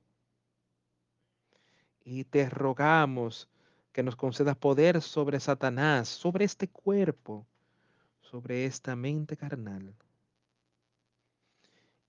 [2.04, 3.48] Y te rogamos
[3.92, 7.46] que nos concedas poder sobre Satanás, sobre este cuerpo,
[8.22, 9.94] sobre esta mente carnal.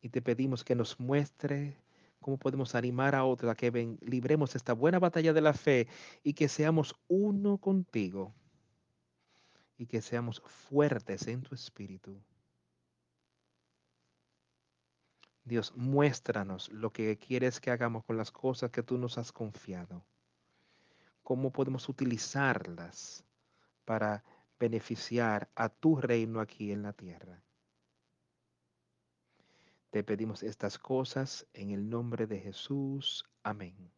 [0.01, 1.77] Y te pedimos que nos muestre
[2.21, 5.89] cómo podemos animar a otros a que ven, libremos esta buena batalla de la fe
[6.23, 8.35] y que seamos uno contigo
[9.77, 12.17] y que seamos fuertes en tu espíritu.
[15.45, 20.03] Dios, muéstranos lo que quieres que hagamos con las cosas que tú nos has confiado.
[21.23, 23.25] Cómo podemos utilizarlas
[23.85, 24.25] para
[24.59, 27.43] beneficiar a tu reino aquí en la tierra.
[29.91, 33.25] Te pedimos estas cosas en el nombre de Jesús.
[33.43, 33.93] Amén.